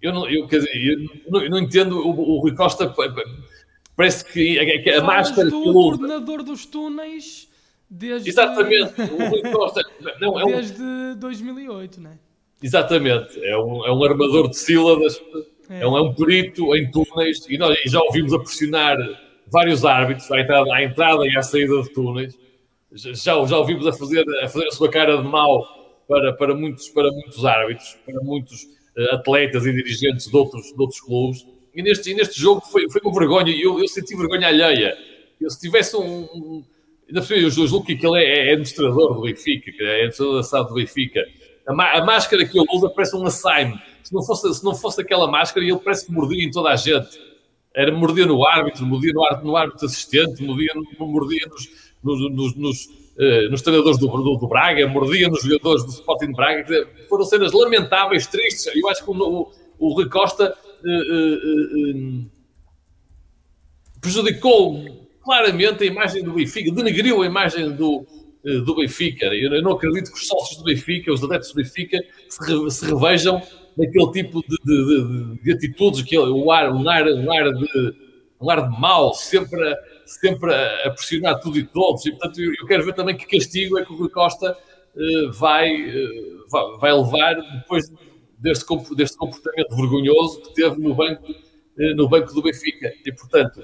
[0.00, 2.94] Eu não, eu, dizer, eu não, eu não entendo, o, o, Rui Costa
[4.00, 5.72] parece que a, que a máscara que ele usa...
[5.72, 7.50] coordenador dos túneis
[7.88, 8.30] desde...
[8.30, 9.82] Exatamente, o Rui Costa...
[10.18, 10.52] Não, é um...
[10.52, 12.18] Desde 2008, não é?
[12.62, 15.20] Exatamente, é um, é um armador de sílabas,
[15.68, 15.82] é.
[15.82, 18.96] é, um, é um perito em túneis, e nós já ouvimos a pressionar
[19.46, 22.38] vários árbitros à entrada, à entrada e à saída de túneis.
[22.92, 26.88] Já, já ouvimos a fazer, a fazer a sua cara de mal para, para, muitos,
[26.88, 31.46] para muitos árbitros, para muitos uh, atletas e dirigentes de outros, de outros clubes.
[31.74, 33.54] E neste, e neste jogo foi, foi uma vergonha.
[33.54, 34.96] Eu, eu senti vergonha alheia.
[35.40, 36.64] Eu, se tivesse um.
[37.08, 40.68] ainda por eu julgo que ele é, é administrador do Benfica, é administrador da SAD
[40.68, 41.24] do Benfica.
[41.66, 43.80] A, a máscara que ele usa parece um açaime.
[44.02, 46.76] Se não fosse, se não fosse aquela máscara, ele parece que mordia em toda a
[46.76, 47.30] gente.
[47.74, 51.68] Era mordia no árbitro, mordia no árbitro, no árbitro assistente, mordia, mordia nos,
[52.02, 56.26] nos, nos, nos, uh, nos treinadores do, do, do, Braga, mordia nos jogadores do Sporting
[56.26, 56.88] de Braga.
[57.08, 58.74] Foram cenas lamentáveis, tristes.
[58.74, 62.30] Eu acho que o, o, o Rui Costa uh, uh,
[64.00, 68.06] prejudicou claramente a imagem do Benfica, denegriu a imagem do,
[68.42, 69.26] do Benfica.
[69.26, 73.42] Eu não acredito que os sócios do Benfica, os adeptos do Benfica, se, se revejam
[73.76, 77.94] naquele tipo de, de, de, de atitudes, que o ar, um ar, um ar de
[78.40, 82.06] um ar de mal, sempre a, sempre a pressionar tudo e todos.
[82.06, 85.70] E, portanto, eu, quero ver também que castigo é que o Rui Costa uh, vai,
[85.70, 87.92] uh, vai levar depois
[88.40, 88.64] deste,
[88.96, 92.92] deste comportamento vergonhoso que teve no banco, uh, no banco do Benfica.
[93.04, 93.62] E, portanto,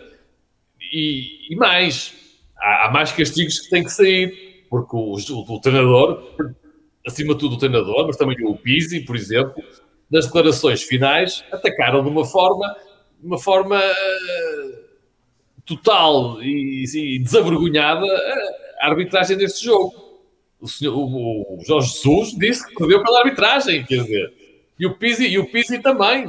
[0.93, 2.15] e, e mais,
[2.57, 6.37] há, há, mais castigos que têm que sair, porque o, o, o treinador,
[7.07, 9.63] acima de tudo o treinador, mas também o Pizzi, por exemplo,
[10.11, 12.77] nas declarações finais, atacaram de uma forma,
[13.21, 14.87] de uma forma uh,
[15.65, 18.07] total e, e, desavergonhada
[18.81, 20.07] a arbitragem deste jogo.
[20.61, 24.33] O, senhor, o Jorge Jesus disse que perdeu pela arbitragem, quer dizer.
[24.79, 26.27] E o Pizzi, e o Pizzi também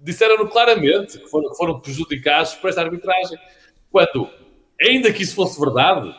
[0.00, 3.38] disseram-no claramente que foram, que foram prejudicados por esta arbitragem.
[3.90, 4.28] Quando,
[4.80, 6.14] ainda que isso fosse verdade,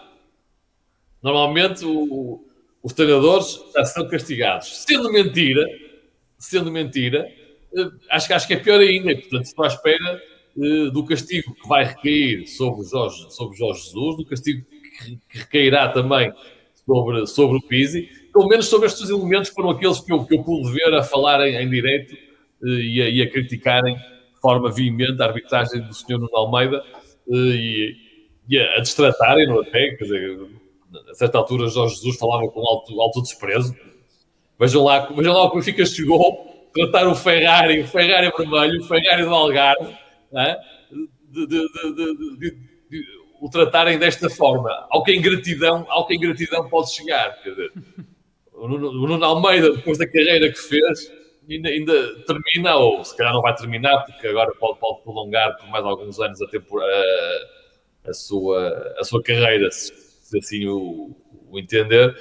[1.22, 2.44] normalmente o,
[2.82, 3.60] os treinadores
[3.94, 4.84] são castigados.
[4.84, 5.66] Sendo mentira,
[6.38, 7.28] sendo mentira,
[7.76, 9.16] eh, acho, acho que é pior ainda.
[9.16, 10.22] Portanto, estou à espera
[10.56, 14.66] uh, do castigo que vai recair sobre Jorge, sobre Jorge Jesus, do castigo
[15.30, 16.32] que recairá também
[16.86, 20.44] sobre, sobre o Pizzi, pelo menos sobre estes elementos foram aqueles que eu, que eu
[20.44, 22.14] pude ver a falarem em direito
[22.62, 26.20] uh, e, a, e, a, criticarem de forma veemente a arbitragem do Sr.
[26.20, 26.84] Nuno Almeida
[27.28, 27.96] uh, e,
[28.50, 30.38] e, a, a destratarem, não até, quer dizer,
[31.10, 33.74] a certa altura Jorge Jesus falava com alto, alto desprezo,
[34.58, 39.24] Vejam lá, vejam lá o Benfica chegou, tratar o Ferrari, o Ferrari vermelho, o Ferrari
[39.24, 39.94] do Algarve,
[40.34, 40.58] é?
[41.30, 43.06] de, de, de, de,
[43.42, 44.70] o tratarem desta forma.
[44.90, 47.42] Ao que a ingratidão, ao que ingratidão pode chegar.
[47.44, 47.72] Quer dizer,
[48.66, 51.12] o Nuno Almeida, depois da carreira que fez,
[51.50, 55.68] ainda, ainda, termina, ou se calhar não vai terminar, porque agora pode, pode prolongar por
[55.70, 61.16] mais alguns anos a, a, a, sua, a sua carreira, se, se assim o,
[61.50, 62.16] o entender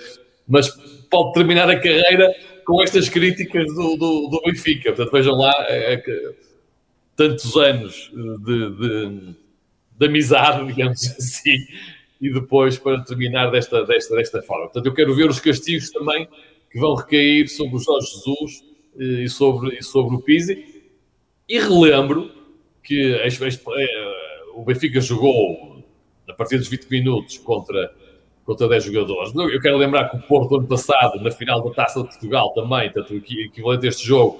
[0.46, 0.70] mas
[1.10, 4.92] pode terminar a carreira com estas críticas do, do, do Benfica.
[4.92, 6.34] Portanto, vejam lá, é, é,
[7.16, 9.34] tantos anos de, de,
[9.98, 11.56] de, amizade, digamos assim,
[12.24, 14.64] e depois para terminar desta, desta, desta forma.
[14.64, 16.26] Portanto, eu quero ver os castigos também
[16.70, 18.64] que vão recair sobre o Jorge Jesus
[18.98, 20.82] eh, e sobre, e sobre o Pizzi.
[21.46, 22.30] E relembro
[22.82, 25.84] que este, este, eh, o Benfica jogou
[26.26, 27.94] a partir dos 20 minutos contra
[28.42, 29.34] contra 10 jogadores.
[29.34, 32.92] Eu quero lembrar que o Porto, ano passado, na final da Taça de Portugal, também,
[32.92, 34.38] tanto equivalente a este jogo,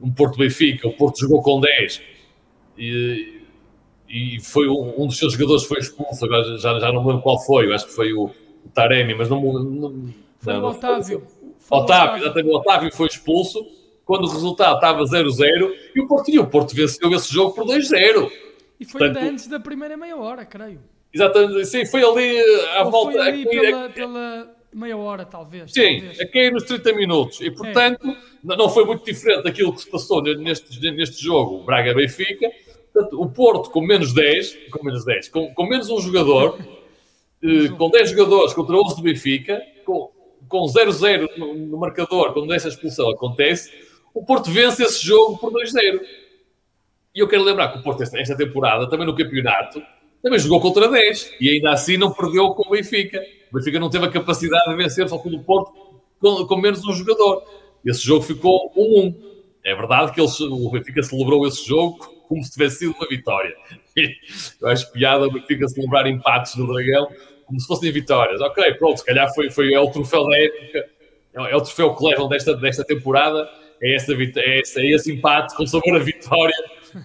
[0.00, 2.02] um Porto-Benfica, o Porto jogou com 10
[2.78, 3.43] e,
[4.14, 7.22] e foi um, um, dos seus jogadores foi expulso, agora já, já não me lembro
[7.22, 10.68] qual foi, eu acho que foi o, o Taremi, mas não, não Foi não, o
[10.68, 11.26] Otávio.
[11.58, 13.66] Foi, Otávio, exatamente, o Otávio foi expulso
[14.04, 17.64] quando o resultado estava 0-0 e o Porto, e o Porto venceu esse jogo por
[17.64, 18.30] 2-0.
[18.78, 20.80] E foi Portanto, ainda antes da primeira meia hora, creio.
[21.12, 23.12] Exatamente, sim, foi ali eh, à Ou volta.
[23.12, 25.72] Foi ali aqui, pela, pela, meia hora, talvez.
[25.72, 26.20] Sim, talvez.
[26.20, 27.40] aqui nos 30 minutos.
[27.40, 28.56] E portanto, é.
[28.56, 32.48] não foi muito diferente daquilo que se passou neste, neste jogo, Braga-Benfica.
[33.12, 36.58] O Porto com menos 10, com menos 10, com, com menos um jogador,
[37.42, 40.10] eh, com 10 jogadores contra 11 do Benfica, com,
[40.48, 43.72] com 0-0 no, no, marcador, quando essa expulsão acontece,
[44.14, 46.00] o Porto vence esse jogo por 2-0.
[47.14, 49.82] E eu quero lembrar que o Porto, esta, esta temporada, também no campeonato,
[50.22, 53.20] também jogou contra 10 e ainda assim não perdeu com o Benfica.
[53.50, 55.72] O Benfica não teve a capacidade de vencer só com o Porto
[56.20, 57.42] com, com, menos um jogador.
[57.84, 59.14] Esse jogo ficou 1-1.
[59.64, 63.54] É verdade que eles, o Benfica celebrou esse jogo como se tivesse sido uma vitória.
[64.60, 67.08] Eu acho piada o Benfica celebrar empates no Dragão
[67.46, 68.40] como se fossem vitórias.
[68.40, 70.90] Ok, pronto, se calhar foi, foi, é o troféu da época,
[71.34, 73.48] é o troféu que levam desta, desta temporada,
[73.80, 76.54] é, essa, é, esse, é esse empate com sabor a vitória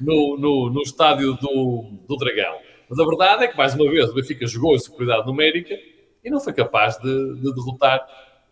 [0.01, 2.57] no, no, no estádio do, do Dragão.
[2.89, 5.75] Mas a verdade é que, mais uma vez, o Benfica jogou em superioridade numérica
[6.23, 8.05] e não foi capaz de, de derrotar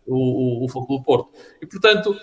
[0.06, 1.30] o, o, o do Porto.
[1.60, 2.16] E, portanto,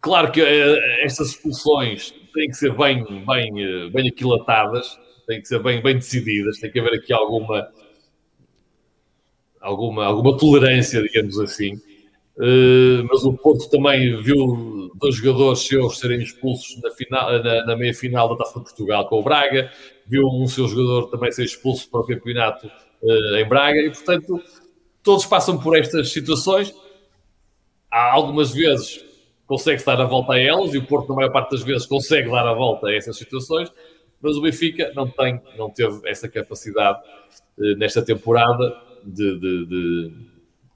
[0.00, 5.48] claro que uh, estas expulsões têm que ser bem, bem, uh, bem aquilatadas, têm que
[5.48, 7.66] ser bem, bem decididas, tem que haver aqui alguma,
[9.60, 11.74] alguma, alguma tolerância, digamos assim.
[12.36, 17.76] Uh, mas o Porto também viu dois jogadores seus serem expulsos na, final, na, na
[17.76, 19.72] meia final da Taça de Portugal com o Braga,
[20.06, 24.38] viu um seu jogador também ser expulso para o campeonato uh, em Braga e, portanto,
[25.02, 26.74] todos passam por estas situações.
[27.90, 29.05] há algumas vezes
[29.46, 32.30] consegue dar a volta a elas e o Porto, na maior parte das vezes, consegue
[32.30, 33.72] dar a volta a essas situações,
[34.20, 36.98] mas o Benfica não tem, não teve essa capacidade
[37.58, 40.12] eh, nesta temporada de, de, de,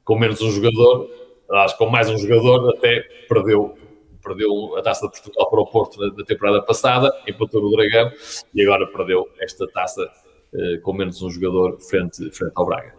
[0.04, 1.10] com menos um jogador,
[1.50, 3.76] acho que com mais um jogador até perdeu,
[4.22, 8.12] perdeu a taça de Portugal para o Porto na, na temporada passada, empatou o Dragão
[8.54, 10.08] e agora perdeu esta taça
[10.54, 12.94] eh, com menos um jogador frente, frente ao Braga.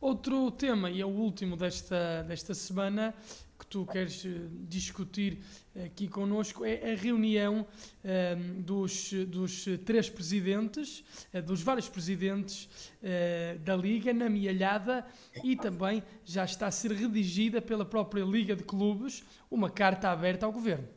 [0.00, 3.12] Outro tema, e é o último desta, desta semana,
[3.58, 4.30] que tu queres eh,
[4.68, 5.38] discutir
[5.84, 7.66] aqui connosco, é a reunião
[8.04, 12.68] um, ehm, dos, dos três presidentes, eh, dos vários presidentes
[13.02, 15.04] uh, da Liga, na Mialhada,
[15.42, 20.46] e também já está a ser redigida pela própria Liga de Clubes uma carta aberta
[20.46, 20.88] ao Governo.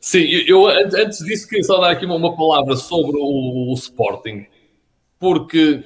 [0.00, 4.46] Sim, eu antes disso queria só dar aqui uma, uma palavra sobre o, o Sporting,
[5.18, 5.82] porque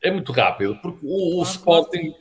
[0.00, 2.14] é muito rápido, porque o, o Sporting,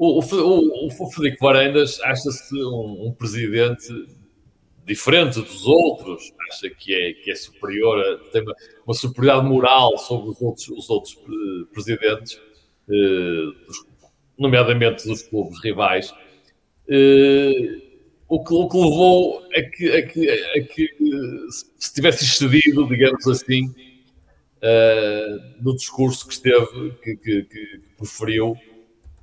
[0.00, 3.86] o, o, o, Frederico Varandas acha-se um, um, presidente
[4.86, 8.54] diferente dos outros, acha que é, que é superior, tem uma,
[8.86, 12.34] uma superioridade moral sobre os outros, os outros uh, presidentes,
[12.88, 13.84] uh, dos,
[14.38, 16.10] nomeadamente dos clubes rivais.
[16.88, 17.90] Uh,
[18.26, 20.88] o que, o que levou a que, a que, a que
[21.76, 28.56] se tivesse excedido, digamos assim, uh, no discurso que esteve, que, que, que, preferiu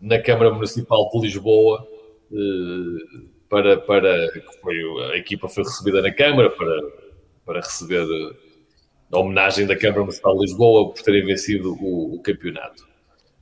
[0.01, 1.87] na Câmara Municipal de Lisboa,
[2.31, 4.29] uh, para, para
[4.61, 4.75] foi,
[5.13, 6.81] a equipa foi recebida na Câmara para,
[7.45, 8.05] para receber
[9.11, 12.87] a homenagem da Câmara Municipal de Lisboa por terem vencido o, o campeonato.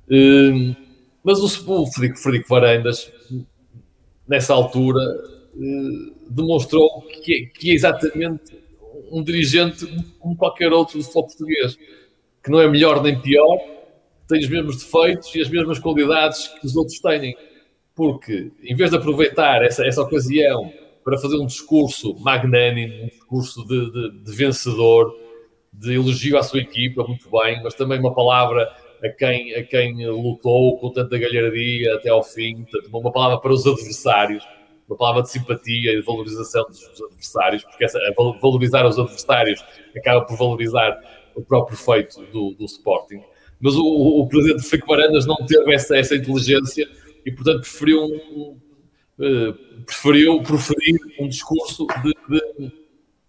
[0.09, 0.75] Uh,
[1.23, 3.11] mas o, o Frederico, Frederico Varandas,
[4.27, 5.01] nessa altura,
[6.29, 8.57] demonstrou que, que é exatamente
[9.11, 9.85] um dirigente
[10.19, 11.77] como qualquer outro do futebol português,
[12.43, 13.57] que não é melhor nem pior,
[14.27, 17.35] tem os mesmos defeitos e as mesmas qualidades que os outros têm.
[17.93, 20.71] Porque, em vez de aproveitar essa, essa ocasião
[21.03, 25.15] para fazer um discurso magnânimo, um discurso de, de, de vencedor,
[25.71, 28.69] de elogio à sua equipa, muito bem, mas também uma palavra
[29.03, 33.65] a quem, a quem lutou com tanta galhardia até ao fim, uma palavra para os
[33.65, 34.43] adversários
[34.87, 37.99] uma palavra de simpatia e de valorização dos, adversários, porque essa,
[38.41, 39.63] valorizar os adversários
[39.95, 40.99] acaba por valorizar
[41.35, 43.21] o próprio feito do, do Sporting.
[43.59, 46.87] Mas o, o presidente Fico Varandas não teve essa, essa inteligência
[47.25, 48.57] e, portanto, preferiu, um,
[49.19, 49.53] uh,
[49.85, 52.71] preferiu preferir um discurso de, de,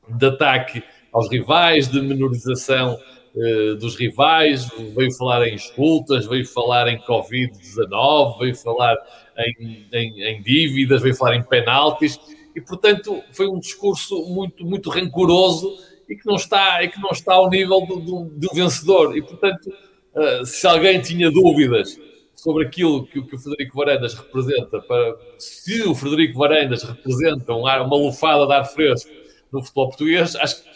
[0.09, 2.99] de ataque aos rivais, de menorização
[3.35, 8.97] uh, dos rivais, veio falar em escutas, veio falar em Covid-19, veio falar
[9.39, 12.21] em, em, em, dívidas, veio falar em penaltis,
[12.55, 15.75] e portanto foi um discurso muito, muito rancoroso
[16.09, 19.17] e que não está, e que não está ao nível do, do, do vencedor.
[19.17, 19.73] E portanto,
[20.17, 21.99] uh, se alguém tinha dúvidas
[22.35, 27.67] sobre aquilo que, que, o Frederico Varandas representa, para, se o Frederico Varandas representa um
[27.67, 29.11] ar, uma lufada de ar fresco
[29.53, 30.71] no futebol português, acho que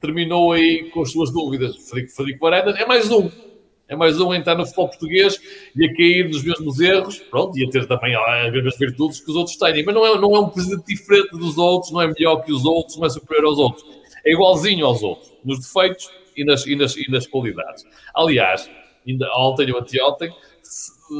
[0.00, 1.76] terminou aí com as suas dúvidas.
[1.76, 3.30] Frederico, Frederico Varandas é mais um
[3.86, 5.38] é mais um a entrar no futebol português
[5.76, 9.30] e a cair nos mesmos erros, pronto, e a ter também as mesmas virtudes que
[9.30, 9.84] os outros têm.
[9.84, 12.64] Mas não é, não é um presidente diferente dos outros, não é melhor que os
[12.64, 13.84] outros, não é superior aos outros.
[14.24, 17.84] É igualzinho aos outros, nos defeitos e nas, e nas, e nas qualidades.
[18.14, 18.70] Aliás,
[19.06, 20.32] ainda ontem ou anteontem,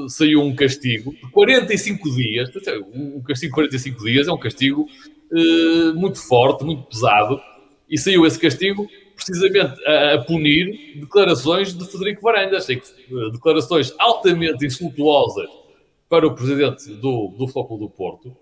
[0.09, 2.51] saiu um castigo de 45 dias.
[2.95, 4.87] Um castigo de 45 dias é um castigo
[5.31, 7.41] uh, muito forte, muito pesado.
[7.89, 12.67] E saiu esse castigo precisamente a, a, punir declarações de Federico Varandas,
[13.33, 15.49] declarações altamente insultuosas
[16.09, 18.37] para o presidente do, do Futebol do Porto,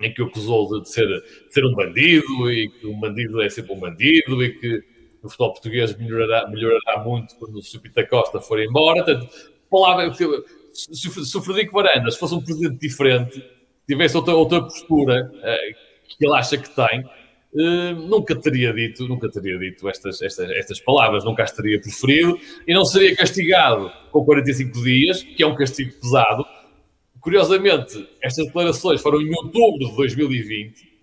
[0.00, 3.48] em que o acusou de ser, de ser um bandido e que um bandido é
[3.48, 4.82] sempre um bandido e que
[5.26, 9.04] o futebol português melhorará, melhorará muito quando o Supita Costa for embora.
[9.04, 9.28] Portanto,
[9.70, 10.12] palavra,
[10.72, 13.44] se, se o Frederico Varandas fosse um presidente diferente,
[13.86, 17.04] tivesse outra, outra postura uh, que ele acha que tem,
[17.56, 22.36] Uh, nunca teria dito, nunca teria dito estas, estas, estas palavras, nunca as teria preferido
[22.66, 26.44] e não seria castigado com 45 dias, que é um castigo pesado.
[27.20, 30.94] Curiosamente, estas declarações foram em outubro de 2020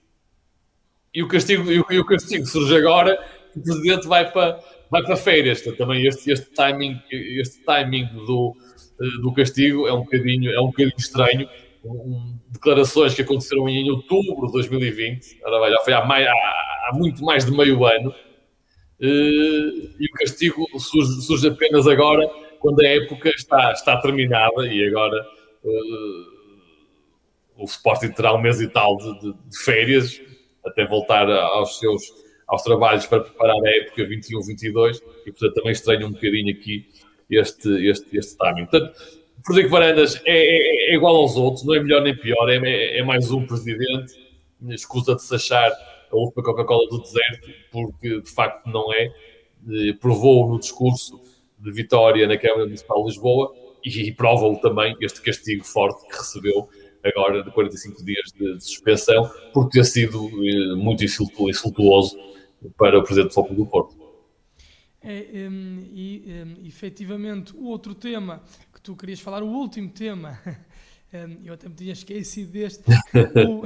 [1.13, 3.17] e o castigo, e o, o castigo surge agora
[3.52, 5.62] que o presidente vai para, vai para férias.
[5.78, 8.56] Também este, este timing, este timing do,
[9.02, 11.47] eh, do castigo é um bocadinho, é um bocadinho estranho
[11.84, 16.91] um, declarações que aconteceram em outubro de 2020, ora, já foi há, mais, há, há,
[16.93, 18.14] muito mais de meio ano, uh,
[19.02, 22.28] e o castigo surge, surge, apenas agora,
[22.60, 25.26] quando a época está, está terminada e agora
[25.64, 26.41] uh,
[27.58, 30.22] o Sporting terá um mês e tal de, de, de férias
[30.66, 32.04] até voltar aos seus
[32.52, 36.86] aos trabalhos para preparar a época 21-22 e portanto também estranho um bocadinho aqui
[37.30, 38.66] este, este, este timing.
[38.66, 38.93] Portanto,
[39.45, 42.99] Frederico Varandas é, é, é, igual aos outros, não é melhor nem pior, é, é,
[42.99, 44.14] é mais um presidente.
[44.70, 45.72] Escusa de se achar
[46.12, 49.10] a última Coca-Cola do deserto, porque de facto não é.
[49.99, 51.22] Provou no discurso
[51.58, 53.54] de vitória na Câmara Municipal de Lisboa
[53.86, 56.68] e, e prova-o também este castigo forte que recebeu
[57.04, 62.18] agora de 45 dias de, de suspensão por ter sido eh, muito insultuoso
[62.78, 64.12] para o Presidente do Futebol do Porto.
[65.03, 70.39] É, um, e um, efetivamente o outro tema que tu querias falar, o último tema,
[71.12, 72.84] um, eu até me tinha esquecido deste,
[73.47, 73.64] o,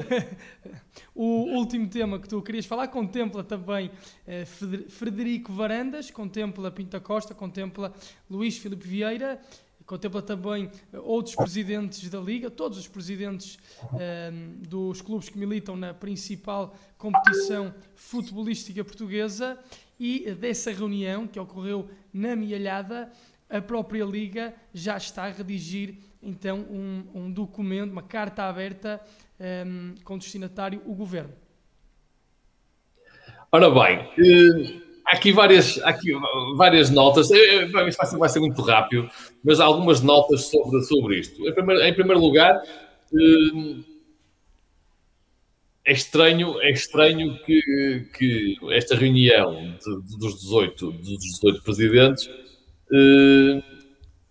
[1.13, 7.33] o, último tema que tu querias falar contempla também uh, Frederico Varandas, contempla Pinta Costa,
[7.33, 7.93] contempla
[8.29, 9.41] Luís Filipe Vieira,
[9.85, 13.57] contempla também outros presidentes da Liga, todos os presidentes
[14.67, 19.59] dos clubes que militam na principal competição futebolística portuguesa
[19.99, 23.11] e dessa reunião que ocorreu na Mialhada,
[23.49, 28.99] a própria Liga já está a redigir então um, um documento, uma carta aberta
[29.39, 31.33] um, com destinatário o Governo.
[33.51, 36.11] Ora bem, eh, aqui várias, aqui
[36.55, 37.29] várias notas,
[38.17, 39.09] vai ser, muito rápido,
[39.43, 41.47] mas algumas notas sobre, sobre isto.
[41.47, 42.61] Em primeiro, em primeiro lugar,
[45.85, 52.25] é estranho, é estranho que, que esta reunião de, de, dos, 18, dos 18 presidentes
[52.25, 53.63] uh,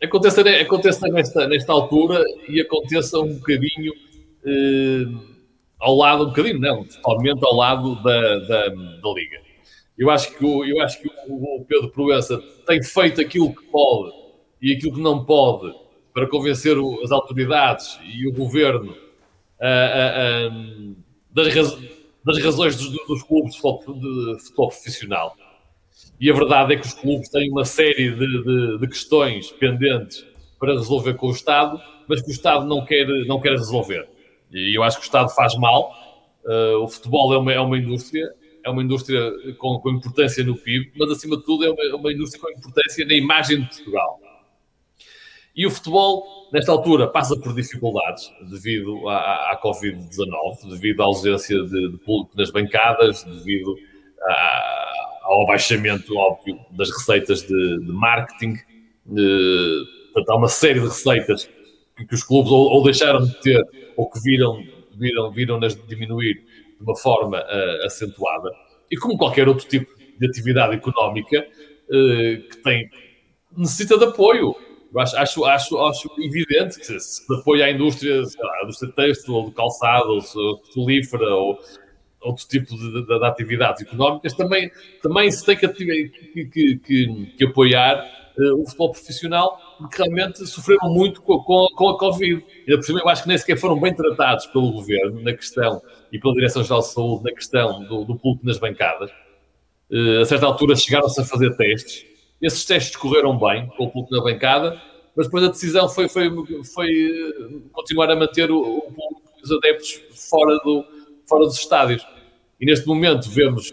[0.02, 5.34] aconteça, aconteça nesta, nesta altura e aconteça um bocadinho uh,
[5.78, 9.43] ao lado, um bocadinho não, totalmente ao lado da, da, da Liga.
[9.96, 14.12] Eu acho que, o, eu acho que o, Pedro Proença tem feito aquilo que pode
[14.60, 15.72] e aquilo que não pode
[16.12, 18.96] para convencer as autoridades e o governo
[19.60, 20.50] a, a, a
[21.30, 21.78] das, raz
[22.24, 25.36] das razões dos, dos, clubes de futebol, de futebol, profissional.
[26.18, 30.24] E a verdade é que os clubes têm uma série de, de, de, questões pendentes
[30.58, 34.08] para resolver com o Estado, mas que o Estado não quer, não quer resolver.
[34.50, 35.92] E eu acho que o Estado faz mal.
[36.44, 38.32] Uh, o futebol é uma, é uma indústria,
[38.64, 42.12] é uma indústria com, com importância no PIB, mas acima de tudo é uma, uma
[42.12, 44.20] indústria com importância na imagem de Portugal.
[45.54, 51.62] E o futebol, nesta altura, passa por dificuldades devido à, à Covid-19, devido à ausência
[51.62, 53.76] de, de, público nas bancadas, devido
[54.22, 58.54] à, ao abaixamento, óbvio, das receitas de, de marketing.
[59.06, 61.48] De, portanto, há uma série de receitas
[61.96, 63.62] que, que os clubes ou, ou, deixaram de ter
[63.96, 64.60] ou que viram,
[64.96, 66.42] viram, viram-nas diminuir
[66.78, 68.50] de uma forma uh, acentuada.
[68.90, 72.88] E como qualquer outro tipo de atividade económica uh, que tem
[73.56, 74.54] necessita de apoio
[74.94, 79.34] eu acho, acho, acho, acho evidente que se apoia a indústria, lá, a indústria têxtil,
[79.34, 81.58] ou do calçado, ou petrolífera, ou
[82.20, 84.70] outro tipo de, de, de, atividades económicas, também,
[85.02, 88.08] também se tem que, que, que, que apoiar
[88.38, 92.44] uh, o futebol profissional, porque realmente sofreram muito com, com, com a Covid.
[92.66, 95.80] E, por cima, eu acho que nem sequer foram bem tratados pelo governo na questão
[96.12, 99.10] e pela Direção-Geral de Saúde na questão do, do público nas bancadas.
[99.90, 102.14] Uh, a certa altura chegaram-se a fazer testes
[102.44, 104.80] esses testes correram bem, com o público na bancada,
[105.16, 106.30] mas depois a decisão foi, foi,
[106.74, 110.84] foi eh, continuar a manter o, o público e os adeptos fora, do,
[111.26, 112.06] fora dos estádios.
[112.60, 113.72] E neste momento vemos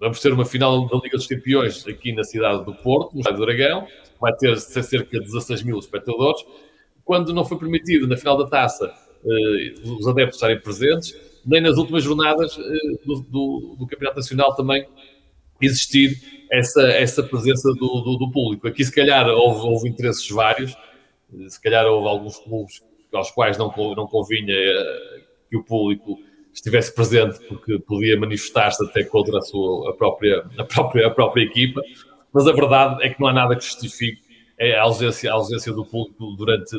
[0.00, 3.38] vamos ter uma final da Liga dos Campeões aqui na cidade do Porto, no Estádio
[3.38, 3.86] do Dragão,
[4.20, 6.44] vai ter cerca de 16 mil espectadores.
[7.04, 8.92] Quando não foi permitido na final da taça
[9.24, 11.14] eh, os adeptos estarem presentes,
[11.44, 14.86] nem nas últimas jornadas eh, do, do, do Campeonato Nacional também
[15.60, 18.68] existir essa, essa presença do, do, público.
[18.68, 20.76] Aqui, se calhar, houve, houve, interesses vários,
[21.48, 26.18] se calhar houve alguns clubes aos quais não, não convinha eh, que o público
[26.52, 31.42] estivesse presente porque podia manifestar-se até contra a sua a própria, a própria, a própria
[31.42, 31.82] equipa,
[32.36, 34.20] mas a verdade é que não há nada que justifique
[34.60, 36.70] a ausência, a ausência do público durante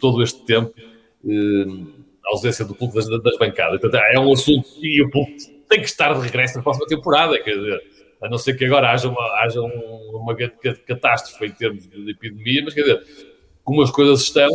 [0.00, 1.66] todo este tempo, eh,
[2.24, 3.82] a ausência do público das, das bancadas.
[3.82, 5.36] Portanto, é um assunto e o público
[5.68, 7.82] tem que estar de regresso na próxima temporada, quer dizer,
[8.22, 10.34] a não ser que agora haja uma, haja uma
[10.86, 13.06] catástrofe em termos de epidemia, mas quer dizer,
[13.62, 14.48] como as coisas estão,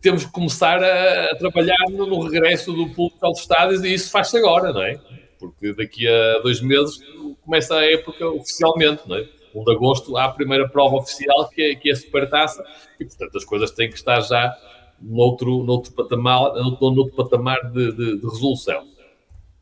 [0.00, 4.08] temos que começar a, a trabalhar no, no, regresso do público aos estádios e isso
[4.12, 5.00] faz-se agora, não é?
[5.36, 7.00] Porque daqui a dois meses
[7.44, 9.37] começa a época oficialmente, não é?
[9.54, 12.64] 1 de agosto há a primeira prova oficial que é, que é a Supertaça
[12.98, 14.56] e, portanto, as coisas têm que estar já
[15.00, 18.86] noutro, noutro patamar, noutro, noutro patamar de, de, de resolução.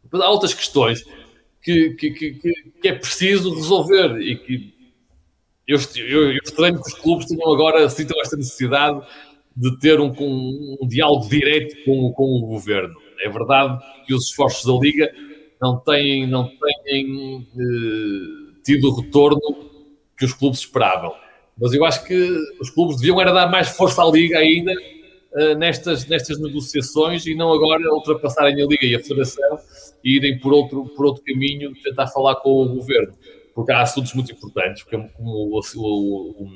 [0.02, 1.04] Depois há outras questões
[1.62, 2.32] que, que, que,
[2.80, 4.74] que, é preciso resolver e que
[5.66, 9.04] eu, eu, eu estranho que os clubes tenham agora, sintam esta necessidade
[9.56, 12.94] de ter um, um, um diálogo direto com, com, o governo.
[13.20, 15.12] É verdade que os esforços da Liga
[15.60, 16.48] não têm, não
[16.84, 19.40] têm eh, tido retorno
[20.16, 21.14] que os clubes esperavam.
[21.58, 25.54] Mas eu acho que os clubes deviam era dar mais força à Liga ainda uh,
[25.56, 29.58] nestas, nestas negociações e não agora ultrapassarem a Liga e a Federação
[30.04, 33.14] e irem por outro, por outro caminho tentar falar com o Governo.
[33.54, 36.48] Porque há assuntos muito importantes, como, como o, o, o,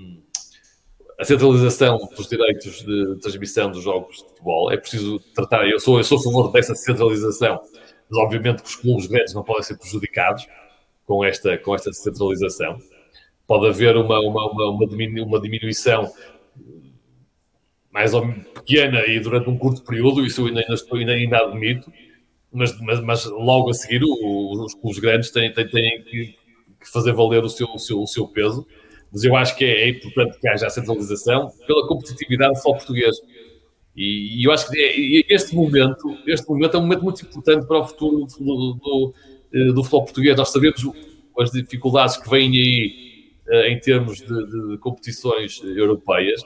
[1.18, 4.70] a centralização dos direitos de transmissão dos jogos de futebol.
[4.70, 7.58] É preciso tratar, eu sou, eu sou a favor dessa centralização,
[8.10, 10.46] mas obviamente que os clubes grandes não podem ser prejudicados
[11.06, 12.78] com esta, com esta centralização
[13.50, 14.86] pode haver uma, uma, uma,
[15.24, 16.08] uma diminuição
[17.90, 21.92] mais ou menos pequena e durante um curto período, isso eu ainda, ainda, ainda admito,
[22.52, 26.36] mas, mas, mas logo a seguir o, os grandes têm, têm, têm que,
[26.92, 28.64] fazer valer o seu, o, seu, o seu peso.
[29.10, 32.76] Mas eu acho que é, é importante que haja a centralização pela competitividade do futebol
[32.76, 33.16] português.
[33.96, 37.66] E, e, eu acho que é, este momento, este momento é um momento muito importante
[37.66, 39.14] para o futuro do, do, do,
[39.52, 40.36] eh, futebol português.
[40.36, 40.80] Nós sabemos
[41.36, 43.09] as dificuldades que vêm aí
[43.66, 46.42] em termos de, de, competições europeias.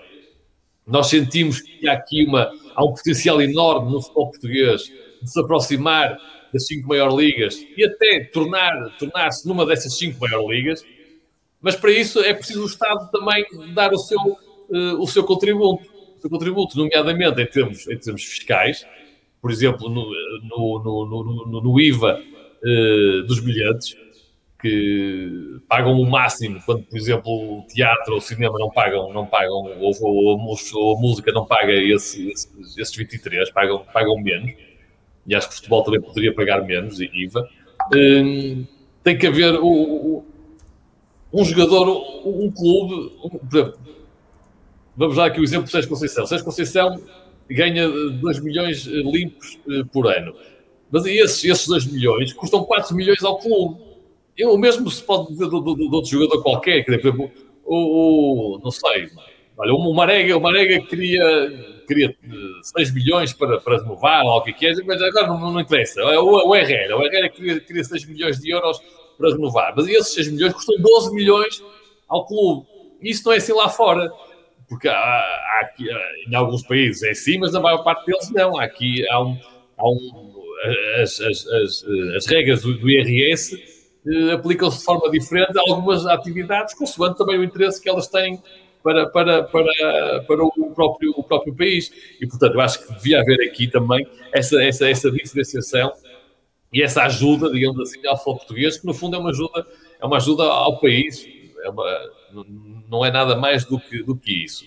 [0.86, 4.82] Nós sentimos que há aqui uma, há um potencial enorme no futebol português
[5.22, 6.18] de se aproximar
[6.52, 10.86] das cinco maiores ligas e até tornar, tornar-se numa dessas cinco maiores ligas,
[11.60, 13.44] mas para isso é preciso o Estado também
[13.74, 15.84] dar o seu, uh, o seu contributo,
[16.16, 18.86] o seu contributo, nomeadamente em termos, em termos fiscais,
[19.40, 20.10] por exemplo, no,
[20.42, 23.96] no, no, no IVA uh, dos bilhetes,
[24.64, 29.26] que pagam o máximo quando, por exemplo, o teatro ou o cinema não pagam, não
[29.26, 30.38] pagam ou, ou,
[30.72, 32.48] ou a música não paga esse, esse,
[32.80, 34.54] esses 23, pagam, pagam menos.
[35.26, 37.46] E acho que o futebol também poderia pagar menos, IVA.
[37.94, 38.64] Hum,
[39.02, 40.24] tem que haver o, o,
[41.30, 41.86] um jogador,
[42.26, 43.78] um clube, um, por exemplo,
[44.96, 46.26] vamos dar aqui o exemplo do Sérgio Conceição.
[46.26, 47.02] Sérgio Conceição
[47.50, 50.34] ganha 2 milhões limpos eh, por ano.
[50.90, 53.93] Mas esses, esses 2 milhões custam 4 milhões ao clube
[54.36, 57.30] eu mesmo se pode dizer de, outro jogador qualquer, que por
[57.66, 59.08] o, o, não sei,
[59.56, 61.22] olha, o Marega, o Marega queria,
[61.86, 62.14] queria
[62.76, 66.00] 6 milhões para, para renovar, ou o que quer, mas agora não, não interessa.
[66.02, 68.80] É o, o Herrera, o Herrera queria, queria 6 milhões de euros
[69.16, 71.64] para renovar, mas esses 6 milhões custam 12 milhões
[72.08, 72.66] ao clube.
[73.00, 74.12] Isso não é assim lá fora.
[74.66, 75.86] Porque há, há aqui,
[76.26, 78.58] em alguns países é assim, mas na maior parte deles não.
[78.58, 79.38] Aqui há um,
[79.76, 80.34] há um
[81.00, 81.84] as, as, as,
[82.16, 83.73] as regras do, do IRS eh,
[84.32, 88.42] aplicam-se de forma diferente a algumas atividades, consoante também o interesse que elas têm
[88.82, 91.90] para, para, para, para o, próprio, o próprio país.
[92.20, 95.92] E, portanto, eu acho que devia haver aqui também essa, essa, essa diferenciação
[96.72, 99.66] e essa ajuda, digamos assim, ao futebol português, que no fundo é uma ajuda,
[100.00, 101.26] é uma ajuda ao país,
[101.62, 101.84] é uma,
[102.90, 104.64] não é nada mais do que, do que isso.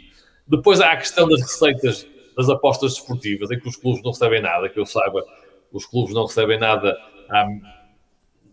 [0.48, 4.42] Depois há a questão das receitas das apostas desportivas, em que os clubes não recebem
[4.42, 5.24] nada, que eu saiba,
[5.72, 6.96] os clubes não recebem nada
[7.30, 7.46] há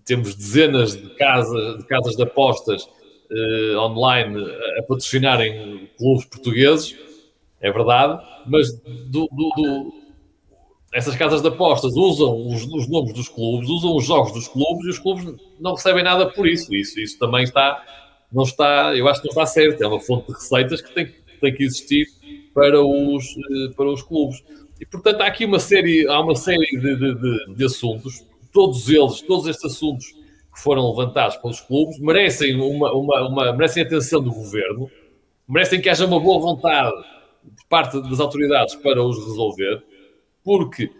[0.04, 4.44] temos dezenas de casas de, casas de apostas uh, online
[4.78, 6.96] a patrocinarem clubes portugueses,
[7.60, 9.92] é verdade, mas do, do, do,
[10.94, 14.86] essas casas de apostas usam os, os, nomes dos clubes, usam os jogos dos clubes
[14.86, 16.72] e os clubes não recebem nada por isso.
[16.72, 17.82] Isso, isso também está,
[18.32, 19.82] não está, eu acho que não está certo.
[19.82, 22.06] É uma fonte de receitas que tem, tem que existir
[22.54, 24.44] para os, eh, para os clubes.
[24.80, 28.24] E, portanto, há aqui uma série, há uma série de, de, de, de assuntos
[28.54, 33.82] todos eles, todos estes assuntos que foram levantados pelos clubes, merecem, uma, uma, uma, merecem
[33.82, 34.88] atenção do governo,
[35.46, 36.94] merecem que haja uma boa vontade
[37.42, 39.82] por parte das autoridades para os resolver,
[40.44, 40.90] porque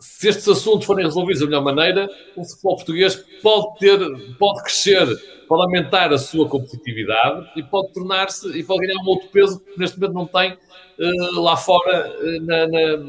[0.00, 3.98] se estes assuntos forem resolvidos da melhor maneira, o futebol português pode ter,
[4.38, 5.06] pode crescer,
[5.46, 9.78] pode aumentar a sua competitividade e pode tornar-se e pode ganhar um outro peso que
[9.78, 13.04] neste momento não tem uh, lá fora uh, na, na,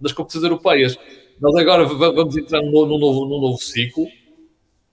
[0.00, 0.98] nas competições europeias.
[1.40, 4.06] Nós agora vamos entrar num, novo, novo ciclo.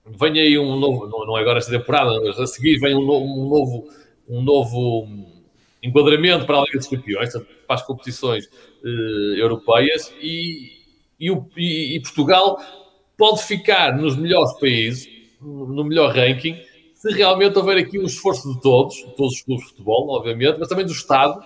[0.06, 3.48] Vem aí um novo, não é agora esta temporada, mas a seguir vem um, um
[3.48, 3.88] novo,
[4.28, 5.08] um novo
[5.82, 8.46] enquadramento para a Liga dos Campeões, para as competições
[8.84, 10.72] uh, europeias e,
[11.18, 12.60] e, o, e, e, Portugal
[13.18, 15.08] pode ficar nos melhores países,
[15.42, 16.58] no melhor ranking,
[16.94, 20.68] se realmente houver aqui um esforço de todos, todos os clubes de futebol, obviamente, mas
[20.68, 21.42] também do Estado,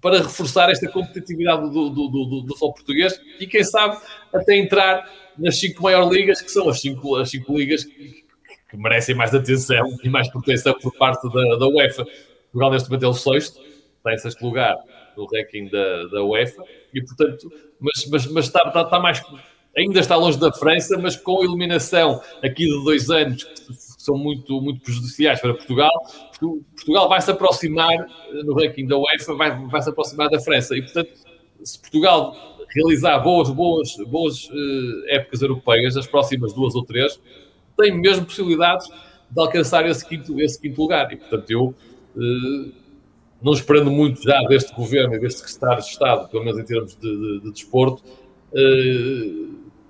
[0.00, 3.98] para reforçar esta competitividade do, do, do, do futebol português e, quem sabe,
[4.32, 8.24] até entrar nas cinco maiores ligas, que são as cinco, as cinco ligas que,
[8.70, 12.04] que merecem mais atenção e mais proteção por parte da, da UEFA.
[12.44, 13.60] Portugal, neste momento, é o sexto,
[13.96, 14.76] está em sexto lugar
[15.16, 16.62] no ranking da, da UEFA,
[16.94, 19.22] e, portanto, mas, mas, mas está, está, está mais
[19.76, 23.46] ainda está longe da França, mas com a eliminação aqui de dois anos
[24.08, 25.92] são muito, muito prejudiciais para Portugal.
[26.40, 30.74] Portugal vai se aproximar eh, no ranking da UEFA, vai, vai se aproximar da França
[30.76, 31.10] e, portanto,
[31.62, 32.34] se Portugal
[32.74, 37.20] realizar boas, boas, boas uh, épocas europeias, as próximas duas ou três,
[37.76, 41.12] tem mesmo possibilidades de alcançar esse quinto, esse quinto lugar.
[41.12, 41.74] E, portanto, eu,
[43.42, 46.96] não esperando muito já deste governo e deste secretário de Estado, pelo menos em termos
[46.96, 48.02] de, de, de desporto,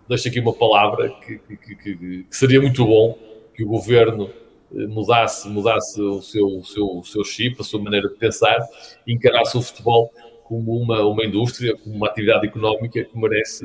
[0.08, 3.27] deixo aqui uma palavra que, que, que, que, seria muito bom
[3.58, 4.30] que o governo
[4.70, 8.56] mudasse, mudasse o, seu, o, seu, o seu chip, a sua maneira de pensar
[9.04, 10.12] e encarasse o futebol
[10.44, 13.64] como uma, uma indústria, como uma atividade económica que merece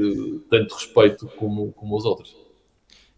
[0.50, 2.36] tanto respeito como, como as outras.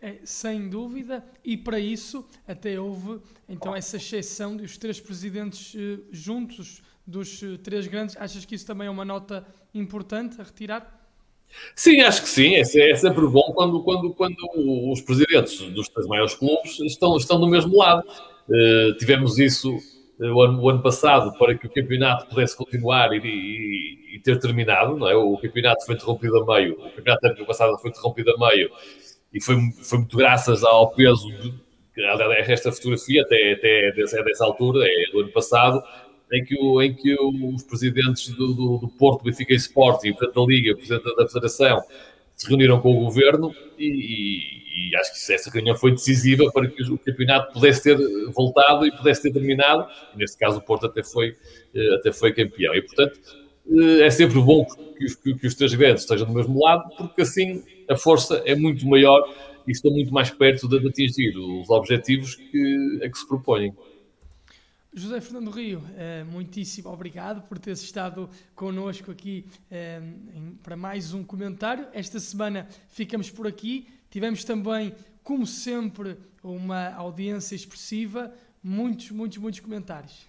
[0.01, 6.03] É, sem dúvida, e para isso até houve então essa exceção dos três presidentes uh,
[6.11, 8.17] juntos dos três grandes.
[8.17, 11.05] Achas que isso também é uma nota importante a retirar?
[11.76, 12.56] Sim, acho que sim.
[12.56, 14.38] É, é sempre bom quando, quando, quando
[14.91, 18.04] os presidentes dos três maiores clubes estão, estão do mesmo lado.
[18.48, 19.78] Uh, tivemos isso
[20.20, 24.39] o ano, o ano, passado para que o campeonato pudesse continuar e, e, e, ter
[24.39, 25.16] terminado, não é?
[25.16, 28.70] O campeonato foi interrompido a meio, o campeonato do ano passado foi interrompido a meio
[29.34, 31.54] e foi, foi muito graças ao peso de,
[32.48, 35.82] esta fotografia, até, até dessa, dessa altura, é do ano passado,
[36.32, 40.15] em que, o, em que os presidentes do, do, do Porto, Benfica e Sporting, o
[40.15, 41.84] Presidente da Liga, Presidente da Federação,
[42.36, 46.67] se reuniram com o Governo e, e, e, acho que essa reunião foi decisiva para
[46.67, 47.97] que o campeonato pudesse ter
[48.34, 51.36] voltado e pudesse ter terminado, e neste caso o Porto até foi,
[51.73, 52.76] eh, até foi campeão.
[52.76, 53.17] E, portanto,
[53.71, 54.65] eh, é sempre bom
[54.97, 58.53] que, que, que os três grandes estejam do mesmo lado, porque assim a força é
[58.53, 59.23] muito maior
[59.67, 63.73] e estão muito mais perto de, atingir os objetivos que, a que se propõem.
[64.98, 70.02] José Fernando Rio, eh, muitíssimo obrigado por teres estado connosco aqui eh,
[70.64, 71.86] para mais um comentário.
[71.91, 73.89] Esta semana ficamos por aqui.
[74.10, 78.32] Tivemos também, como sempre, uma audiência expressiva,
[78.64, 80.26] muitos, muitos, muitos comentários.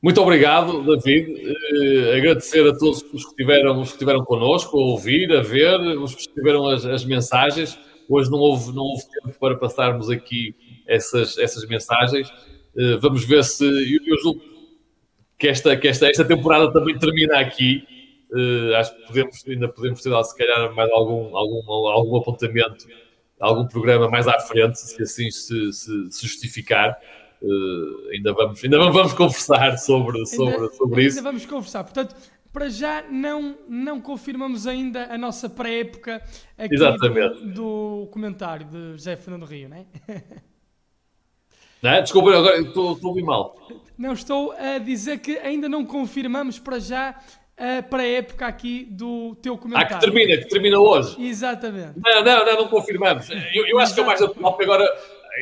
[0.00, 1.34] Muito obrigado, David.
[1.34, 6.14] Uh, agradecer a todos os que estiveram, os que connosco, a ouvir, a ver, os
[6.14, 7.78] que estiveram as, as mensagens.
[8.08, 10.56] Hoje não houve, não houve tempo para passarmos aqui
[10.90, 12.28] essas, essas mensagens.
[12.74, 13.64] Uh, vamos ver se.
[13.64, 14.42] Eu, eu julgo
[15.38, 17.84] que, esta, que esta, esta temporada também termina aqui.
[18.32, 22.86] Uh, acho que podemos, ainda podemos ter, se calhar, mais algum, algum, algum apontamento,
[23.40, 26.96] algum programa mais à frente, se assim se, se, se justificar.
[27.42, 31.18] Uh, ainda, vamos, ainda vamos conversar sobre, sobre, ainda, sobre isso.
[31.18, 31.82] Ainda vamos conversar.
[31.84, 32.14] Portanto,
[32.52, 36.22] para já não, não confirmamos ainda a nossa pré-época
[36.58, 39.86] aqui do, do, comentário de José Fernando Rio, não é?
[41.82, 42.02] É?
[42.02, 43.56] Desculpa, agora estou, a ouvir mal.
[43.96, 47.14] Não, estou a dizer que ainda não confirmamos para já
[47.56, 49.96] a pré-época aqui do teu comentário.
[49.96, 51.22] Ah, que termina, que termina hoje.
[51.22, 51.92] Exatamente.
[51.96, 53.28] Não, não, não, não confirmamos.
[53.54, 54.88] Eu, eu acho que é mais atual, porque agora